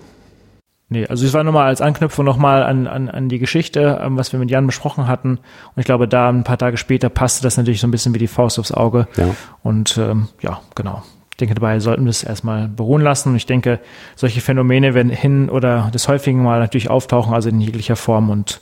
[0.92, 4.16] Nee, also es war nur mal als Anknüpfung nochmal an, an, an die Geschichte, ähm,
[4.18, 5.38] was wir mit Jan besprochen hatten.
[5.38, 8.18] Und ich glaube, da ein paar Tage später passte das natürlich so ein bisschen wie
[8.18, 9.06] die Faust aufs Auge.
[9.16, 9.34] Ja.
[9.62, 11.04] Und ähm, ja, genau.
[11.30, 13.30] Ich denke, dabei sollten wir es erstmal beruhen lassen.
[13.30, 13.78] Und ich denke,
[14.16, 18.60] solche Phänomene werden hin oder des häufigen mal natürlich auftauchen, also in jeglicher Form und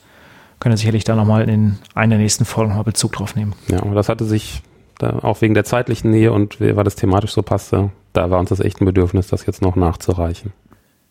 [0.61, 3.55] können sicherlich da nochmal in einer der nächsten Folgen mal Bezug drauf nehmen.
[3.68, 4.62] Ja, aber das hatte sich
[4.99, 8.51] da auch wegen der zeitlichen Nähe und weil das thematisch so passte, da war uns
[8.51, 10.53] das echt ein Bedürfnis, das jetzt noch nachzureichen.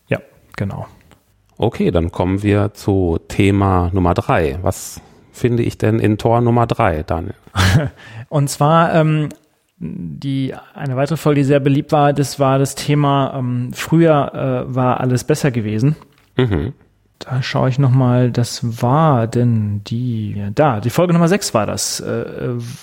[0.10, 0.20] Ja,
[0.56, 0.86] genau.
[1.58, 4.60] Okay, dann kommen wir zu Thema Nummer drei.
[4.62, 5.02] Was
[5.32, 7.36] finde ich denn in Tor Nummer drei, Daniel?
[8.30, 9.30] Und zwar ähm,
[9.80, 14.34] die eine weitere Folge, die sehr beliebt war, das war das Thema ähm, früher
[14.70, 15.96] äh, war alles besser gewesen.
[16.38, 16.74] Mhm.
[17.20, 22.00] Da schaue ich nochmal, das war denn die, da, die Folge Nummer 6 war das.
[22.00, 22.26] Äh,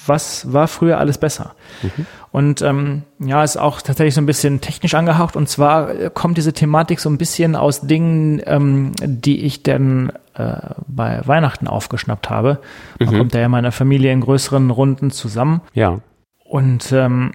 [0.06, 1.54] was war früher alles besser?
[1.82, 2.06] Mhm.
[2.32, 5.36] Und ähm, ja, ist auch tatsächlich so ein bisschen technisch angehaucht.
[5.36, 10.56] Und zwar kommt diese Thematik so ein bisschen aus Dingen, ähm, die ich dann äh,
[10.88, 12.58] bei Weihnachten aufgeschnappt habe.
[12.98, 13.18] Man mhm.
[13.18, 15.60] kommt da ja meiner Familie in größeren Runden zusammen.
[15.74, 16.00] Ja.
[16.44, 17.32] Und ähm,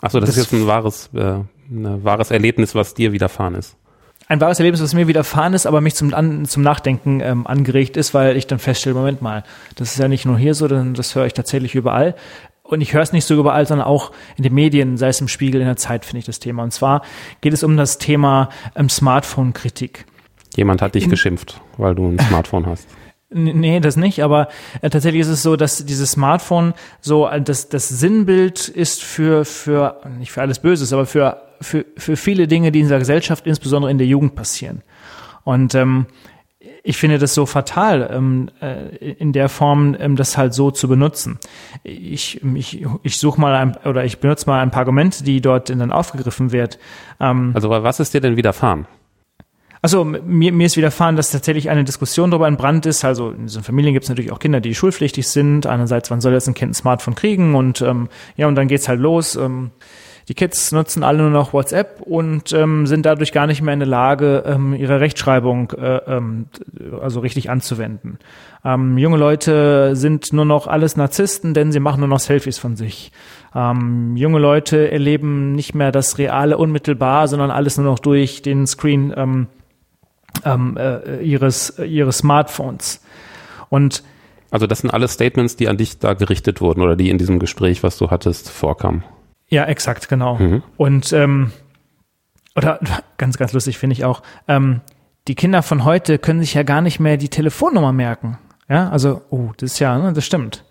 [0.00, 3.76] Achso, das, das ist jetzt ein wahres, äh, ein wahres Erlebnis, was dir widerfahren ist
[4.28, 7.96] ein wahres Erlebnis, was mir widerfahren ist, aber mich zum, an, zum Nachdenken ähm, angeregt
[7.96, 9.44] ist, weil ich dann feststelle, Moment mal,
[9.76, 12.14] das ist ja nicht nur hier so, denn das höre ich tatsächlich überall.
[12.62, 15.28] Und ich höre es nicht so überall, sondern auch in den Medien, sei es im
[15.28, 16.62] Spiegel, in der Zeit, finde ich das Thema.
[16.62, 17.02] Und zwar
[17.42, 20.06] geht es um das Thema ähm, Smartphone-Kritik.
[20.56, 22.88] Jemand hat dich in, geschimpft, weil du ein Smartphone hast.
[23.36, 24.48] Nee, das nicht, aber
[24.80, 29.44] äh, tatsächlich ist es so, dass dieses Smartphone so äh, das, das Sinnbild ist für,
[29.44, 33.46] für, nicht für alles Böses, aber für für, für viele Dinge, die in dieser Gesellschaft,
[33.46, 34.82] insbesondere in der Jugend passieren.
[35.42, 36.06] Und ähm,
[36.82, 40.88] ich finde das so fatal, ähm, äh, in der Form, ähm, das halt so zu
[40.88, 41.38] benutzen.
[41.82, 45.70] Ich, ich, ich suche mal ein, oder ich benutze mal ein paar Argumente, die dort
[45.70, 46.78] dann aufgegriffen wird.
[47.20, 48.86] Ähm, also was ist dir denn widerfahren?
[49.84, 53.04] Also mir, mir ist widerfahren, dass tatsächlich eine Diskussion darüber entbrannt ist.
[53.04, 55.66] Also in diesen Familien gibt es natürlich auch Kinder, die schulpflichtig sind.
[55.66, 57.54] Einerseits, wann soll jetzt ein Kind ein Smartphone kriegen?
[57.54, 58.08] Und ähm,
[58.38, 59.36] ja, und dann geht's halt los.
[59.36, 59.72] Ähm,
[60.26, 63.80] die Kids nutzen alle nur noch WhatsApp und ähm, sind dadurch gar nicht mehr in
[63.80, 66.46] der Lage, ähm, ihre Rechtschreibung äh, ähm,
[67.02, 68.18] also richtig anzuwenden.
[68.64, 72.74] Ähm, junge Leute sind nur noch alles Narzissten, denn sie machen nur noch Selfies von
[72.76, 73.12] sich.
[73.54, 78.66] Ähm, junge Leute erleben nicht mehr das Reale unmittelbar, sondern alles nur noch durch den
[78.66, 79.48] Screen ähm,
[80.44, 83.02] ähm, äh, ihres, ihres Smartphones.
[83.68, 84.02] Und
[84.50, 87.40] also das sind alle Statements, die an dich da gerichtet wurden oder die in diesem
[87.40, 89.02] Gespräch, was du hattest, vorkamen.
[89.48, 90.36] Ja, exakt, genau.
[90.36, 90.62] Mhm.
[90.76, 91.50] Und ähm,
[92.56, 92.78] oder
[93.18, 94.80] ganz, ganz lustig finde ich auch, ähm,
[95.26, 98.38] die Kinder von heute können sich ja gar nicht mehr die Telefonnummer merken.
[98.68, 100.64] Ja, also, oh, das ist ja, ne, das stimmt.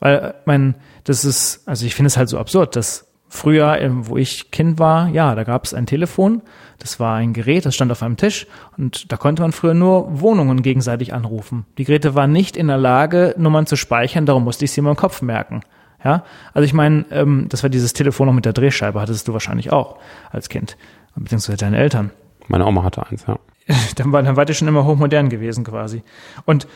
[0.00, 4.06] Weil, äh, mein, das ist, also ich finde es halt so absurd, dass früher, ähm,
[4.08, 6.42] wo ich Kind war, ja, da gab es ein Telefon,
[6.82, 10.20] das war ein Gerät, das stand auf einem Tisch und da konnte man früher nur
[10.20, 11.64] Wohnungen gegenseitig anrufen.
[11.78, 14.90] Die Geräte waren nicht in der Lage, Nummern zu speichern, darum musste ich sie immer
[14.90, 15.60] im Kopf merken.
[16.04, 19.32] Ja, also ich meine, ähm, das war dieses Telefon noch mit der Drehscheibe, hattest du
[19.32, 19.98] wahrscheinlich auch
[20.32, 20.76] als Kind,
[21.14, 22.10] beziehungsweise deine Eltern.
[22.48, 23.38] Meine Oma hatte eins, ja.
[23.94, 26.02] dann, war, dann war die schon immer hochmodern gewesen quasi.
[26.44, 26.66] Und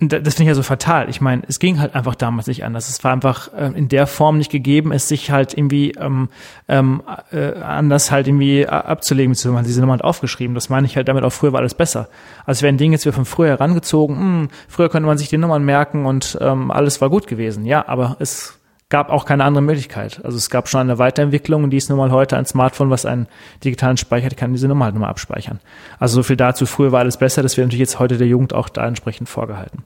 [0.00, 1.08] das finde ich ja so fatal.
[1.08, 2.88] Ich meine, es ging halt einfach damals nicht anders.
[2.88, 6.30] Es war einfach äh, in der Form nicht gegeben, es sich halt irgendwie ähm,
[6.66, 10.56] ähm, äh, anders halt irgendwie abzulegen, beziehungsweise man diese Nummer hat aufgeschrieben.
[10.56, 12.08] Das meine ich halt damit auch früher war alles besser.
[12.44, 14.16] Also werden Dinge jetzt wieder von früher herangezogen.
[14.16, 17.64] Hm, früher konnte man sich die Nummern merken und ähm, alles war gut gewesen.
[17.64, 18.58] Ja, aber es
[18.94, 20.20] gab auch keine andere Möglichkeit.
[20.22, 23.04] Also es gab schon eine Weiterentwicklung und die ist nun mal heute ein Smartphone, was
[23.04, 23.26] einen
[23.64, 25.58] digitalen Speicher hat, kann diese Nummer halt nochmal abspeichern.
[25.98, 26.64] Also so viel dazu.
[26.64, 27.42] Früher war alles besser.
[27.42, 29.82] Das wird natürlich jetzt heute der Jugend auch da entsprechend vorgehalten.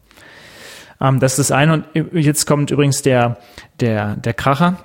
[1.00, 1.72] Ähm, das ist das eine.
[1.72, 3.38] Und jetzt kommt übrigens der,
[3.80, 4.76] der, der Kracher.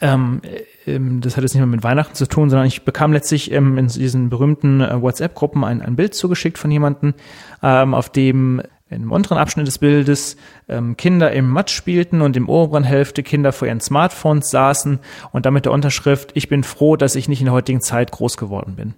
[0.00, 0.42] Ähm,
[0.84, 3.78] ähm, das hat jetzt nicht mehr mit Weihnachten zu tun, sondern ich bekam letztlich ähm,
[3.78, 7.14] in diesen berühmten äh, WhatsApp-Gruppen ein, ein Bild zugeschickt von jemandem,
[7.62, 8.60] ähm, auf dem
[9.00, 10.36] im unteren Abschnitt des Bildes
[10.68, 14.98] ähm, Kinder im Matsch spielten und im oberen Hälfte Kinder vor ihren Smartphones saßen
[15.32, 18.36] und damit der Unterschrift, ich bin froh, dass ich nicht in der heutigen Zeit groß
[18.36, 18.94] geworden bin.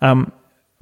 [0.00, 0.32] Ähm,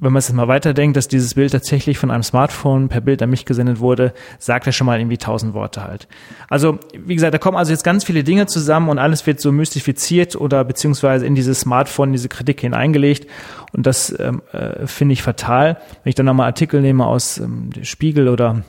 [0.01, 3.21] wenn man es jetzt mal weiterdenkt, dass dieses Bild tatsächlich von einem Smartphone per Bild
[3.21, 6.07] an mich gesendet wurde, sagt er schon mal irgendwie tausend Worte halt.
[6.47, 9.51] Also, wie gesagt, da kommen also jetzt ganz viele Dinge zusammen und alles wird so
[9.51, 13.29] mystifiziert oder beziehungsweise in dieses Smartphone, diese Kritik hineingelegt.
[13.73, 15.77] Und das ähm, äh, finde ich fatal.
[16.03, 18.63] Wenn ich dann nochmal Artikel nehme aus ähm, Spiegel oder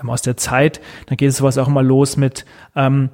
[0.00, 2.44] ähm, aus der Zeit, dann geht es sowas auch immer los mit,
[2.74, 3.10] ähm,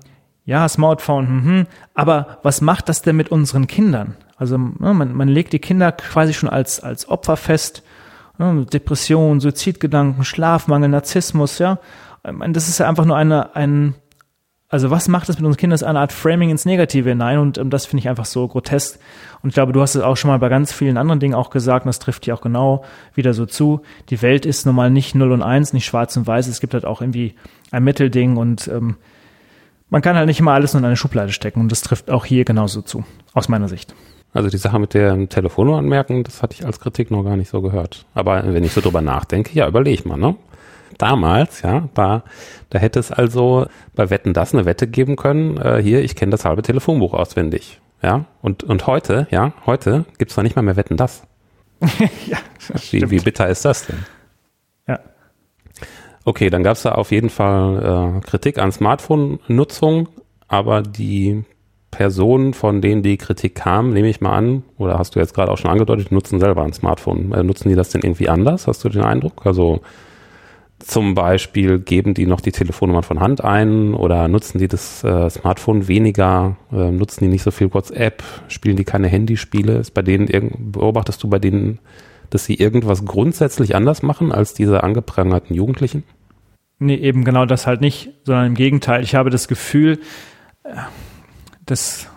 [0.47, 4.17] ja, Smartphone, hm, aber was macht das denn mit unseren Kindern?
[4.41, 7.83] Also ne, man, man legt die Kinder quasi schon als, als Opfer fest.
[8.39, 11.79] Ne, Depression, Suizidgedanken, Schlafmangel, Narzissmus, ja.
[12.23, 13.95] Das ist ja einfach nur eine, ein,
[14.71, 15.75] also was macht das mit unseren Kindern?
[15.75, 18.49] Das ist eine Art Framing ins Negative hinein und um, das finde ich einfach so
[18.49, 18.99] grotesk.
[19.43, 21.51] Und ich glaube, du hast es auch schon mal bei ganz vielen anderen Dingen auch
[21.51, 22.83] gesagt und das trifft hier auch genau
[23.15, 23.83] wieder so zu.
[24.09, 26.47] Die Welt ist nun mal nicht 0 und 1, nicht schwarz und weiß.
[26.47, 27.35] Es gibt halt auch irgendwie
[27.73, 28.97] ein Mittelding und ähm,
[29.91, 32.25] man kann halt nicht immer alles nur in eine Schublade stecken und das trifft auch
[32.25, 33.95] hier genauso zu, aus meiner Sicht.
[34.33, 37.51] Also die Sache mit der Telefonnummer anmerken, das hatte ich als Kritik noch gar nicht
[37.51, 38.07] so gehört.
[38.15, 40.37] Aber wenn ich so drüber nachdenke, ja, überlege mal, ne?
[40.99, 42.23] Damals, ja, da,
[42.69, 46.31] da hätte es also bei Wetten das eine Wette geben können, äh, hier, ich kenne
[46.31, 47.81] das halbe Telefonbuch auswendig.
[48.03, 51.23] Ja, und, und heute, ja, heute gibt's doch nicht mal mehr Wetten das.
[52.27, 52.39] ja,
[52.71, 54.05] das wie, wie bitter ist das denn?
[54.87, 55.01] Ja.
[56.25, 60.09] Okay, dann gab's da auf jeden Fall äh, Kritik an Smartphone-Nutzung,
[60.49, 61.45] aber die
[61.91, 65.51] Personen, von denen die Kritik kam, nehme ich mal an, oder hast du jetzt gerade
[65.51, 67.33] auch schon angedeutet, nutzen selber ein Smartphone.
[67.33, 68.67] Äh, nutzen die das denn irgendwie anders?
[68.67, 69.45] Hast du den Eindruck?
[69.45, 69.81] Also
[70.79, 75.29] zum Beispiel geben die noch die Telefonnummer von Hand ein oder nutzen die das äh,
[75.29, 79.77] Smartphone weniger, äh, nutzen die nicht so viel WhatsApp, spielen die keine Handyspiele?
[79.77, 81.81] Ist bei denen beobachtest du bei denen,
[82.31, 86.05] dass sie irgendwas grundsätzlich anders machen als diese angeprangerten Jugendlichen?
[86.79, 89.03] Nee, eben genau das halt nicht, sondern im Gegenteil.
[89.03, 89.99] Ich habe das Gefühl,
[90.65, 90.71] äh,
[91.71, 92.09] das,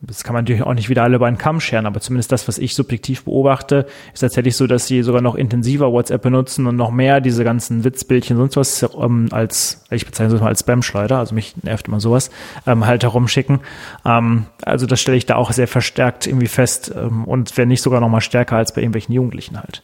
[0.00, 2.46] das kann man natürlich auch nicht wieder alle über einen Kamm scheren, aber zumindest das,
[2.46, 6.76] was ich subjektiv beobachte, ist tatsächlich so, dass sie sogar noch intensiver WhatsApp benutzen und
[6.76, 11.18] noch mehr diese ganzen Witzbildchen, sonst was ähm, als, ich bezeichne es mal als Spam-Schleuder,
[11.18, 12.30] also mich nervt immer sowas,
[12.66, 13.60] ähm, halt herumschicken.
[14.04, 17.82] Ähm, also das stelle ich da auch sehr verstärkt irgendwie fest ähm, und wenn nicht
[17.82, 19.82] sogar noch mal stärker als bei irgendwelchen Jugendlichen halt.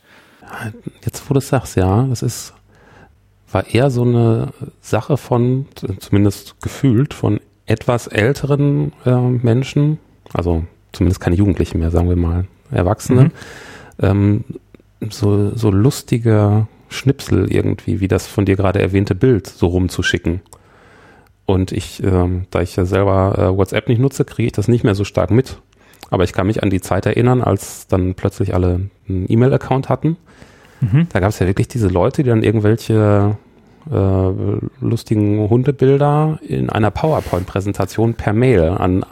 [1.04, 2.52] Jetzt, wo du es sagst, ja, das ist,
[3.50, 5.66] war eher so eine Sache von,
[5.98, 9.98] zumindest gefühlt, von etwas älteren äh, Menschen,
[10.32, 13.30] also zumindest keine Jugendlichen mehr, sagen wir mal, Erwachsene, mhm.
[14.00, 14.44] ähm,
[15.10, 20.40] so, so lustige Schnipsel irgendwie, wie das von dir gerade erwähnte Bild, so rumzuschicken.
[21.44, 24.84] Und ich, ähm, da ich ja selber äh, WhatsApp nicht nutze, kriege ich das nicht
[24.84, 25.58] mehr so stark mit.
[26.10, 30.16] Aber ich kann mich an die Zeit erinnern, als dann plötzlich alle einen E-Mail-Account hatten.
[30.80, 31.08] Mhm.
[31.12, 33.36] Da gab es ja wirklich diese Leute, die dann irgendwelche
[33.90, 39.04] äh, lustigen Hundebilder in einer PowerPoint-Präsentation per Mail an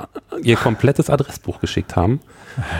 [0.42, 2.20] ihr komplettes Adressbuch geschickt haben.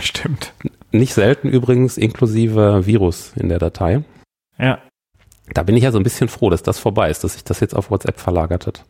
[0.01, 0.53] Stimmt.
[0.93, 4.03] Nicht selten übrigens inklusive Virus in der Datei.
[4.59, 4.79] Ja.
[5.53, 7.61] Da bin ich ja so ein bisschen froh, dass das vorbei ist, dass sich das
[7.61, 8.85] jetzt auf WhatsApp verlagert hat.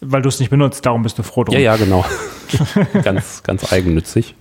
[0.00, 1.54] Weil du es nicht benutzt, darum bist du froh drum.
[1.54, 2.04] Ja, ja, genau.
[3.02, 4.34] ganz, ganz eigennützig.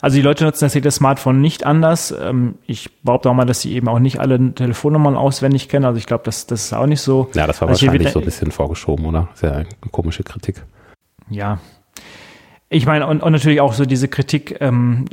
[0.00, 2.12] Also die Leute nutzen das Smartphone nicht anders.
[2.12, 5.84] Ähm, ich behaupte auch mal, dass sie eben auch nicht alle Telefonnummern auswendig kennen.
[5.84, 7.28] Also ich glaube, das, das ist auch nicht so.
[7.34, 9.28] Ja, das war also wahrscheinlich so ein bisschen vorgeschoben, oder?
[9.34, 10.62] Sehr eine komische Kritik.
[11.30, 11.58] Ja.
[12.68, 15.06] Ich meine, und, und natürlich auch so diese Kritik, ähm,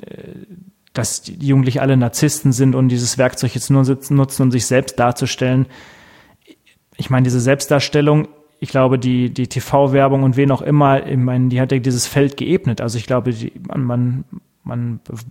[0.94, 5.00] dass die Jugendlichen alle Narzissten sind und dieses Werkzeug jetzt nur nutzen, um sich selbst
[5.00, 5.68] darzustellen.
[6.98, 8.28] Ich meine, diese Selbstdarstellung
[8.64, 12.08] ich glaube, die, die TV-Werbung und wen auch immer, ich meine, die hat ja dieses
[12.08, 12.80] Feld geebnet.
[12.80, 14.24] Also ich glaube, die, man, man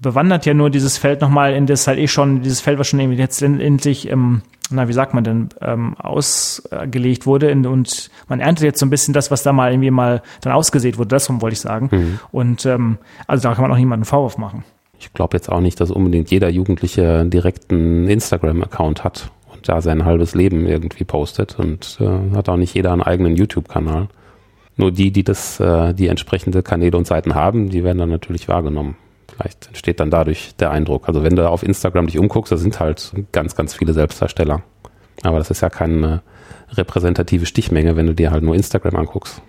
[0.01, 3.01] bewandert ja nur dieses Feld nochmal in das halt eh schon, dieses Feld, was schon
[3.01, 8.41] irgendwie jetzt endlich, ähm, na, wie sagt man denn, ähm, ausgelegt wurde in, und man
[8.41, 11.31] erntet jetzt so ein bisschen das, was da mal irgendwie mal dann ausgesät wurde, das
[11.31, 11.89] wollte ich sagen.
[11.91, 12.19] Mhm.
[12.31, 14.65] Und ähm, also da kann man auch niemanden einen Vorwurf machen.
[14.99, 20.05] Ich glaube jetzt auch nicht, dass unbedingt jeder Jugendliche direkten Instagram-Account hat und da sein
[20.05, 24.09] halbes Leben irgendwie postet und äh, hat auch nicht jeder einen eigenen YouTube-Kanal.
[24.77, 28.49] Nur die, die das, äh, die entsprechende Kanäle und Seiten haben, die werden dann natürlich
[28.49, 28.97] wahrgenommen.
[29.35, 31.09] Vielleicht entsteht dann dadurch der Eindruck.
[31.09, 34.63] Also wenn du auf Instagram dich umguckst, da sind halt ganz, ganz viele Selbstdarsteller.
[35.23, 36.23] Aber das ist ja keine
[36.71, 39.43] repräsentative Stichmenge, wenn du dir halt nur Instagram anguckst.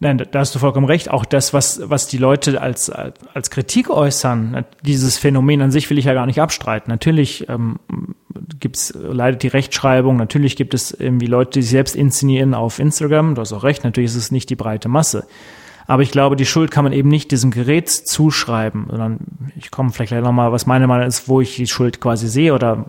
[0.00, 1.10] Nein, da hast du vollkommen recht.
[1.10, 5.98] Auch das, was, was die Leute als, als Kritik äußern, dieses Phänomen an sich will
[5.98, 6.90] ich ja gar nicht abstreiten.
[6.90, 7.78] Natürlich ähm,
[8.60, 13.34] gibt's leidet die Rechtschreibung, natürlich gibt es irgendwie Leute, die sich selbst inszenieren auf Instagram.
[13.34, 15.26] Du hast auch recht, natürlich ist es nicht die breite Masse.
[15.86, 19.18] Aber ich glaube, die Schuld kann man eben nicht diesem Gerät zuschreiben, sondern
[19.56, 22.54] ich komme vielleicht gleich nochmal, was meine Meinung ist, wo ich die Schuld quasi sehe
[22.54, 22.86] oder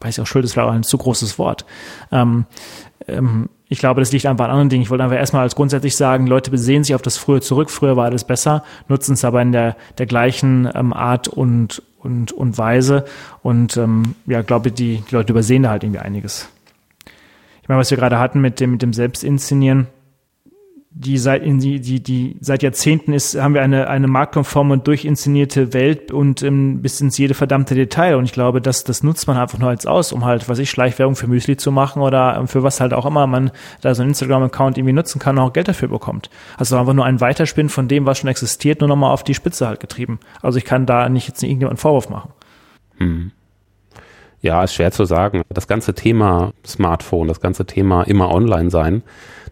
[0.00, 1.66] weiß ich auch, Schuld ist vielleicht auch ein zu großes Wort.
[2.10, 2.46] Ähm,
[3.06, 4.82] ähm, ich glaube, das liegt einfach an anderen Dingen.
[4.82, 7.70] Ich wollte einfach erstmal als grundsätzlich sagen, Leute besehen sich auf das Frühe zurück.
[7.70, 12.32] Früher war alles besser, nutzen es aber in der, der gleichen ähm, Art und, und,
[12.32, 13.04] und Weise.
[13.42, 16.48] Und ähm, ja, glaube, die, die Leute übersehen da halt irgendwie einiges.
[17.62, 19.86] Ich meine, was wir gerade hatten mit dem, mit dem Selbstinszenieren,
[20.92, 24.88] die seit in die, die, die seit Jahrzehnten ist, haben wir eine, eine marktkonforme und
[24.88, 28.16] durchinszenierte Welt und ähm, bis ins jede verdammte Detail.
[28.16, 30.68] Und ich glaube, dass das nutzt man einfach nur als aus, um halt, was ich,
[30.68, 34.02] Schleichwerbung für Müsli zu machen oder ähm, für was halt auch immer man da so
[34.02, 36.28] einen Instagram-Account irgendwie nutzen kann und auch Geld dafür bekommt.
[36.56, 39.68] Also einfach nur ein Weiterspinnen von dem, was schon existiert, nur nochmal auf die Spitze
[39.68, 40.18] halt getrieben.
[40.42, 42.32] Also ich kann da nicht jetzt irgendjemand einen Vorwurf machen.
[42.96, 43.30] Hm.
[44.42, 45.42] Ja, ist schwer zu sagen.
[45.50, 49.02] Das ganze Thema Smartphone, das ganze Thema immer online sein,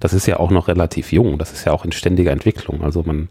[0.01, 1.39] das ist ja auch noch relativ jung.
[1.39, 2.83] Das ist ja auch in ständiger Entwicklung.
[2.83, 3.29] Also man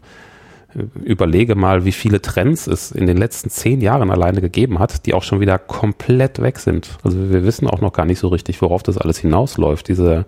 [0.74, 5.06] äh, überlege mal, wie viele Trends es in den letzten zehn Jahren alleine gegeben hat,
[5.06, 6.98] die auch schon wieder komplett weg sind.
[7.02, 9.88] Also wir wissen auch noch gar nicht so richtig, worauf das alles hinausläuft.
[9.88, 10.26] Diese,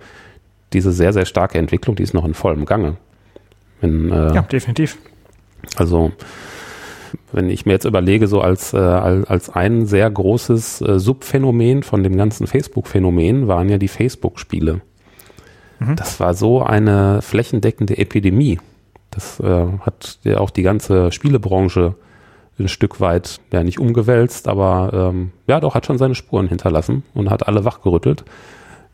[0.72, 2.96] diese sehr, sehr starke Entwicklung, die ist noch in vollem Gange.
[3.80, 4.98] Wenn, äh, ja, definitiv.
[5.76, 6.10] Also
[7.32, 12.02] wenn ich mir jetzt überlege, so als, äh, als ein sehr großes äh, Subphänomen von
[12.02, 14.80] dem ganzen Facebook-Phänomen waren ja die Facebook-Spiele.
[15.78, 15.96] Mhm.
[15.96, 18.58] Das war so eine flächendeckende Epidemie.
[19.10, 21.94] Das äh, hat ja auch die ganze Spielebranche
[22.58, 27.04] ein Stück weit, ja nicht umgewälzt, aber ähm, ja doch, hat schon seine Spuren hinterlassen
[27.14, 28.24] und hat alle wachgerüttelt.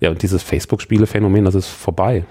[0.01, 2.25] Ja, und dieses Facebook-Spiele-Phänomen, das ist vorbei.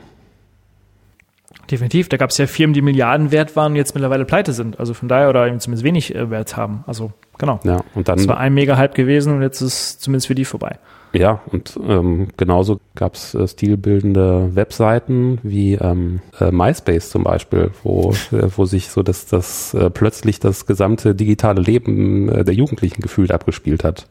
[1.72, 2.10] Definitiv.
[2.10, 4.80] Da gab es ja Firmen, die Milliarden wert waren und jetzt mittlerweile pleite sind.
[4.80, 6.84] Also von daher, oder zumindest wenig äh, Wert haben.
[6.88, 7.60] Also genau.
[7.64, 8.18] Ja, und dann.
[8.18, 10.78] Das war ein Mega-Hype gewesen und jetzt ist zumindest für die vorbei.
[11.14, 17.72] Ja, und ähm, genauso gab es äh, stilbildende Webseiten wie ähm, äh, MySpace zum Beispiel,
[17.84, 22.54] wo, äh, wo sich so das, das äh, plötzlich das gesamte digitale Leben äh, der
[22.54, 24.08] Jugendlichen gefühlt abgespielt hat.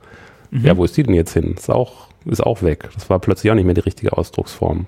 [0.51, 0.65] Mhm.
[0.65, 1.55] Ja, wo ist die denn jetzt hin?
[1.57, 2.89] Ist auch, ist auch weg.
[2.95, 4.87] Das war plötzlich auch nicht mehr die richtige Ausdrucksform.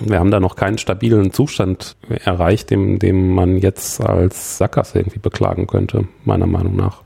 [0.00, 5.20] Wir haben da noch keinen stabilen Zustand erreicht, dem, dem man jetzt als Sackgasse irgendwie
[5.20, 7.02] beklagen könnte, meiner Meinung nach.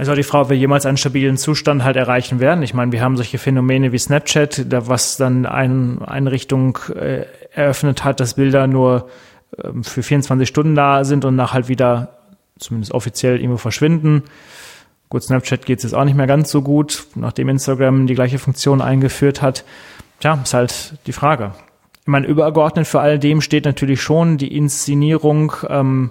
[0.00, 2.62] Also die Frage, ob wir jemals einen stabilen Zustand halt erreichen werden.
[2.62, 8.02] Ich meine, wir haben solche Phänomene wie Snapchat, was dann ein, eine Richtung äh, eröffnet
[8.02, 9.10] hat, dass Bilder nur
[9.58, 12.16] äh, für 24 Stunden da sind und nach halt wieder,
[12.58, 14.22] zumindest offiziell, irgendwo verschwinden.
[15.10, 18.38] Gut, Snapchat geht es jetzt auch nicht mehr ganz so gut, nachdem Instagram die gleiche
[18.38, 19.64] Funktion eingeführt hat.
[20.20, 21.52] Tja, ist halt die Frage.
[22.02, 26.10] Ich meine, übergeordnet für all dem steht natürlich schon die Inszenierung ähm,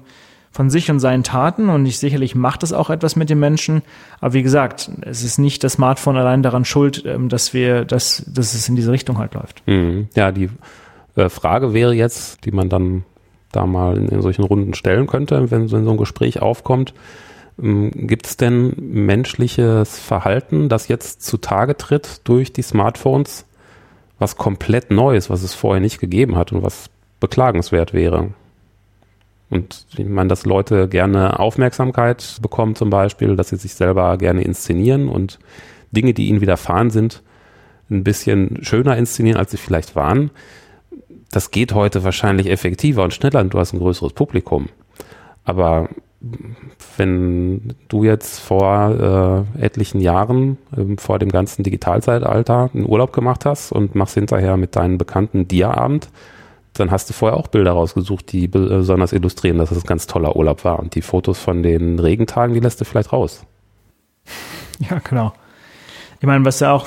[0.52, 3.82] von sich und seinen Taten und ich sicherlich macht es auch etwas mit den Menschen.
[4.20, 8.24] Aber wie gesagt, es ist nicht das Smartphone allein daran schuld, ähm, dass wir, dass,
[8.28, 9.66] dass es in diese Richtung halt läuft.
[9.68, 10.10] Mhm.
[10.16, 10.50] Ja, die
[11.16, 13.04] äh, Frage wäre jetzt, die man dann
[13.52, 16.94] da mal in, in solchen Runden stellen könnte, wenn, wenn so ein Gespräch aufkommt.
[17.62, 23.46] Ähm, Gibt es denn menschliches Verhalten, das jetzt zutage tritt durch die Smartphones,
[24.20, 26.90] was komplett Neues, was es vorher nicht gegeben hat und was
[27.20, 28.34] beklagenswert wäre?
[29.50, 34.44] Und ich meine, dass Leute gerne Aufmerksamkeit bekommen zum Beispiel, dass sie sich selber gerne
[34.44, 35.40] inszenieren und
[35.92, 37.24] Dinge, die ihnen widerfahren sind,
[37.90, 40.30] ein bisschen schöner inszenieren, als sie vielleicht waren.
[41.32, 44.70] Das geht heute wahrscheinlich effektiver und schneller und du hast ein größeres Publikum.
[45.46, 45.90] Aber
[46.98, 53.46] wenn du jetzt vor äh, etlichen Jahren, äh, vor dem ganzen Digitalzeitalter, einen Urlaub gemacht
[53.46, 56.10] hast und machst hinterher mit deinen Bekannten Dia-Abend,
[56.74, 60.36] dann hast du vorher auch Bilder rausgesucht, die besonders illustrieren, dass es ein ganz toller
[60.36, 60.80] Urlaub war.
[60.80, 63.46] Und die Fotos von den Regentagen, die lässt du vielleicht raus.
[64.90, 65.34] Ja, genau.
[66.20, 66.86] Ich meine, was ja auch,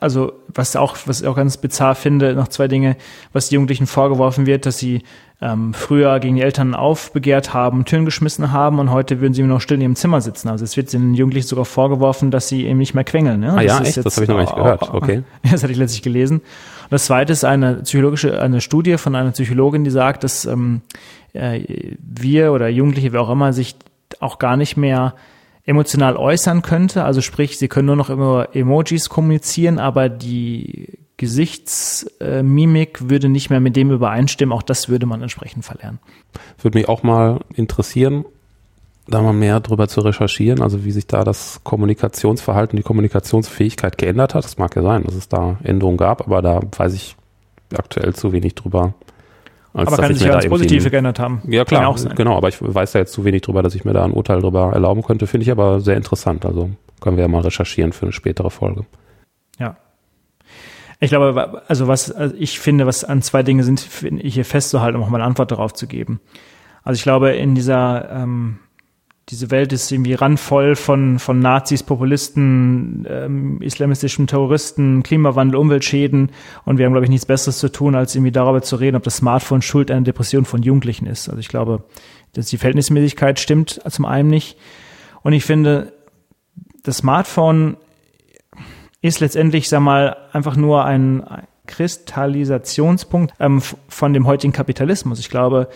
[0.00, 2.96] also was auch, was ich auch ganz bizarr finde, noch zwei Dinge,
[3.32, 5.02] was die Jugendlichen vorgeworfen wird, dass sie
[5.42, 9.54] ähm, früher gegen die Eltern aufbegehrt haben, Türen geschmissen haben und heute würden sie nur
[9.54, 10.48] noch still in ihrem Zimmer sitzen.
[10.48, 13.40] Also es wird den Jugendlichen sogar vorgeworfen, dass sie eben nicht mehr quengeln.
[13.40, 13.54] Ne?
[13.54, 13.96] Ah ja, echt?
[13.96, 14.92] Jetzt, das habe ich noch nicht gehört.
[14.92, 15.22] Okay.
[15.50, 16.38] Das hatte ich letztlich gelesen.
[16.38, 20.82] Und das zweite ist eine psychologische, eine Studie von einer Psychologin, die sagt, dass ähm,
[21.32, 21.60] äh,
[21.98, 23.76] wir oder Jugendliche, wer auch immer, sich
[24.20, 25.14] auch gar nicht mehr
[25.64, 27.04] emotional äußern könnte.
[27.04, 33.60] Also sprich, sie können nur noch immer Emojis kommunizieren, aber die Gesichtsmimik würde nicht mehr
[33.60, 34.56] mit dem übereinstimmen.
[34.56, 35.98] Auch das würde man entsprechend verlernen.
[36.62, 38.24] Würde mich auch mal interessieren,
[39.06, 44.34] da mal mehr drüber zu recherchieren, also wie sich da das Kommunikationsverhalten, die Kommunikationsfähigkeit geändert
[44.34, 44.44] hat.
[44.44, 47.16] Das mag ja sein, dass es da Änderungen gab, aber da weiß ich
[47.76, 48.94] aktuell zu wenig drüber.
[49.72, 51.42] Als aber kann sich ja ins Positive geändert haben.
[51.46, 54.04] Ja klar, genau, aber ich weiß ja jetzt zu wenig drüber, dass ich mir da
[54.04, 55.26] ein Urteil drüber erlauben könnte.
[55.26, 56.44] Finde ich aber sehr interessant.
[56.44, 58.84] Also können wir ja mal recherchieren für eine spätere Folge.
[59.58, 59.76] Ja.
[60.98, 65.04] Ich glaube, also was also ich finde, was an zwei Dinge sind, hier festzuhalten, um
[65.04, 66.20] auch mal eine Antwort darauf zu geben.
[66.82, 68.58] Also ich glaube, in dieser ähm,
[69.30, 76.32] diese Welt ist irgendwie randvoll von, von Nazis, Populisten, ähm, islamistischen Terroristen, Klimawandel, Umweltschäden.
[76.64, 79.04] Und wir haben, glaube ich, nichts Besseres zu tun, als irgendwie darüber zu reden, ob
[79.04, 81.28] das Smartphone schuld einer Depression von Jugendlichen ist.
[81.28, 81.84] Also ich glaube,
[82.32, 84.56] dass die Verhältnismäßigkeit stimmt zum einen nicht.
[85.22, 85.92] Und ich finde,
[86.82, 87.76] das Smartphone
[89.00, 91.24] ist letztendlich, sag mal, einfach nur ein,
[91.70, 95.20] Kristallisationspunkt ähm, von dem heutigen Kapitalismus.
[95.20, 95.68] Ich glaube,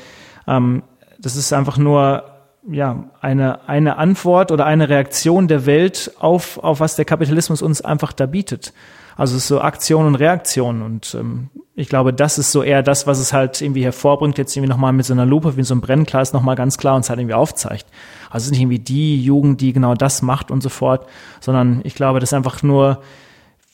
[0.47, 0.83] ähm,
[1.21, 2.34] das ist einfach nur
[2.71, 7.83] ja, eine, eine Antwort oder eine Reaktion der Welt auf, auf was der Kapitalismus uns
[7.83, 8.73] einfach da bietet.
[9.17, 12.83] Also es ist so Aktion und Reaktion und ähm, ich glaube, das ist so eher
[12.83, 15.75] das, was es halt irgendwie hervorbringt, jetzt irgendwie nochmal mit so einer Lupe wie so
[15.75, 17.87] einem Brennglas nochmal ganz klar uns halt irgendwie aufzeigt.
[18.31, 21.07] Also es ist nicht irgendwie die Jugend, die genau das macht und so fort,
[21.41, 23.03] sondern ich glaube, das ist einfach nur,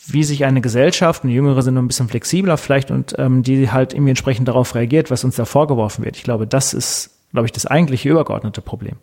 [0.07, 3.71] wie sich eine Gesellschaft, und Jüngere sind nur ein bisschen flexibler vielleicht und ähm, die
[3.71, 6.17] halt irgendwie entsprechend darauf reagiert, was uns da vorgeworfen wird.
[6.17, 8.97] Ich glaube, das ist glaube ich, das eigentliche übergeordnete Problem.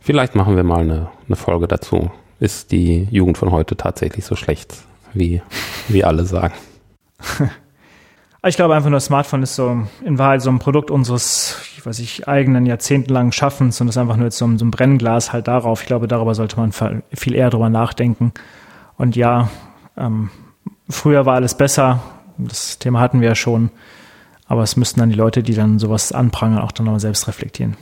[0.00, 2.10] Vielleicht machen wir mal eine, eine Folge dazu.
[2.40, 4.76] Ist die Jugend von heute tatsächlich so schlecht,
[5.12, 5.40] wie,
[5.88, 6.54] wie alle sagen?
[8.46, 11.86] ich glaube einfach nur, das Smartphone ist so in Wahrheit so ein Produkt unseres, ich
[11.86, 15.32] weiß nicht, eigenen jahrzehntelangen Schaffens und ist einfach nur jetzt so ein, so ein Brennglas
[15.32, 15.80] halt darauf.
[15.80, 18.32] Ich glaube, darüber sollte man viel eher drüber nachdenken.
[18.96, 19.48] Und ja,
[19.96, 20.30] ähm,
[20.88, 22.02] früher war alles besser.
[22.36, 23.70] Das Thema hatten wir ja schon.
[24.46, 27.76] Aber es müssten dann die Leute, die dann sowas anprangern, auch dann nochmal selbst reflektieren.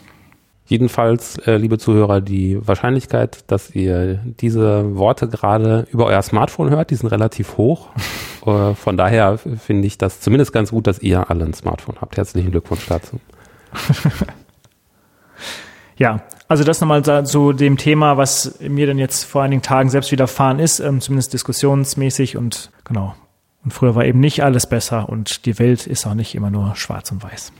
[0.67, 6.91] Jedenfalls, äh, liebe Zuhörer, die Wahrscheinlichkeit, dass ihr diese Worte gerade über euer Smartphone hört,
[6.91, 7.89] die sind relativ hoch.
[8.47, 12.17] äh, von daher finde ich das zumindest ganz gut, dass ihr alle ein Smartphone habt.
[12.17, 13.19] Herzlichen Glückwunsch dazu.
[15.97, 20.13] ja, also das nochmal zu dem Thema, was mir dann jetzt vor einigen Tagen selbst
[20.13, 23.15] widerfahren ist, ähm, zumindest diskussionsmäßig und genau,
[23.65, 26.75] und früher war eben nicht alles besser und die Welt ist auch nicht immer nur
[26.77, 27.53] schwarz und weiß.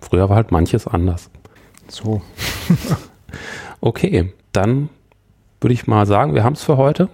[0.00, 1.30] Früher war halt manches anders.
[1.88, 2.22] So.
[3.80, 4.88] okay, dann
[5.60, 7.08] würde ich mal sagen, wir haben es für heute.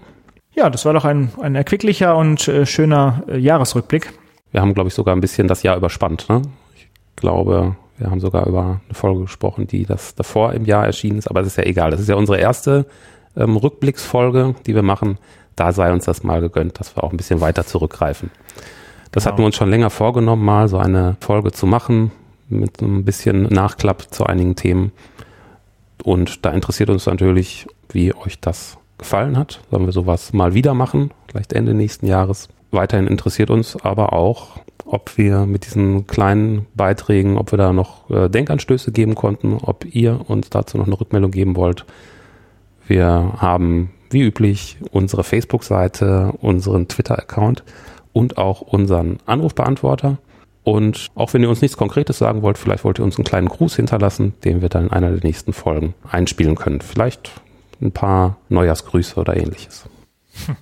[0.55, 4.12] Ja, das war doch ein, ein erquicklicher und äh, schöner äh, Jahresrückblick.
[4.53, 6.28] Wir haben, glaube ich, sogar ein bisschen das Jahr überspannt.
[6.28, 6.43] Ne?
[6.74, 11.18] Ich glaube, wir haben sogar über eine Folge gesprochen, die das davor im Jahr erschienen
[11.18, 11.91] ist, aber es ist ja egal.
[11.91, 12.87] Das ist ja unsere erste
[13.37, 15.18] ähm, Rückblicksfolge, die wir machen
[15.57, 18.30] da sei uns das mal gegönnt, dass wir auch ein bisschen weiter zurückgreifen.
[19.11, 19.32] Das genau.
[19.32, 22.12] hatten wir uns schon länger vorgenommen, mal so eine Folge zu machen,
[22.48, 24.92] mit ein bisschen Nachklapp zu einigen Themen.
[26.04, 29.61] Und da interessiert uns natürlich, wie euch das gefallen hat.
[29.70, 32.48] Sollen wir sowas mal wieder machen, vielleicht Ende nächsten Jahres.
[32.70, 38.09] Weiterhin interessiert uns aber auch, ob wir mit diesen kleinen Beiträgen, ob wir da noch
[38.11, 41.84] äh, Denkanstöße geben konnten, ob ihr uns dazu noch eine Rückmeldung geben wollt.
[42.86, 47.64] Wir haben wie üblich unsere Facebook-Seite, unseren Twitter-Account
[48.12, 50.18] und auch unseren Anrufbeantworter.
[50.62, 53.48] Und auch wenn ihr uns nichts Konkretes sagen wollt, vielleicht wollt ihr uns einen kleinen
[53.48, 56.80] Gruß hinterlassen, den wir dann in einer der nächsten Folgen einspielen können.
[56.80, 57.30] Vielleicht
[57.80, 59.88] ein paar Neujahrsgrüße oder ähnliches.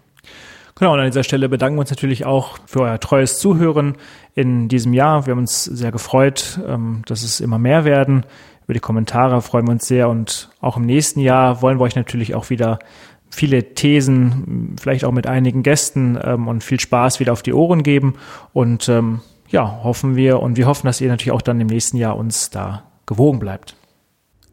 [0.76, 3.94] Genau, und an dieser Stelle bedanken wir uns natürlich auch für euer treues Zuhören
[4.34, 5.24] in diesem Jahr.
[5.24, 8.26] Wir haben uns sehr gefreut, ähm, dass es immer mehr werden.
[8.64, 11.94] Über die Kommentare freuen wir uns sehr und auch im nächsten Jahr wollen wir euch
[11.94, 12.80] natürlich auch wieder
[13.34, 17.82] viele Thesen, vielleicht auch mit einigen Gästen ähm, und viel Spaß wieder auf die Ohren
[17.82, 18.14] geben.
[18.52, 21.96] Und ähm, ja, hoffen wir und wir hoffen, dass ihr natürlich auch dann im nächsten
[21.96, 23.76] Jahr uns da gewogen bleibt.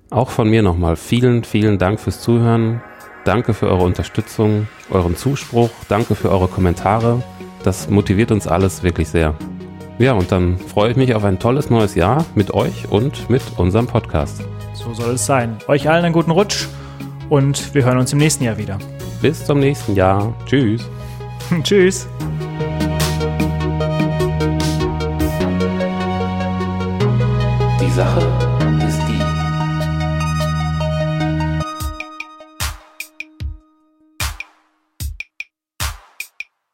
[0.10, 2.82] Auch von mir nochmal vielen, vielen Dank fürs Zuhören.
[3.24, 5.70] Danke für eure Unterstützung, euren Zuspruch.
[5.88, 7.24] Danke für eure Kommentare.
[7.64, 9.36] Das motiviert uns alles wirklich sehr.
[10.00, 13.44] Ja, und dann freue ich mich auf ein tolles neues Jahr mit euch und mit
[13.58, 14.44] unserem Podcast.
[14.74, 15.58] So soll es sein.
[15.68, 16.68] Euch allen einen guten Rutsch
[17.32, 18.78] und wir hören uns im nächsten Jahr wieder.
[19.22, 20.34] Bis zum nächsten Jahr.
[20.46, 20.90] Tschüss.
[21.64, 22.06] Tschüss.
[27.80, 28.31] Die Sache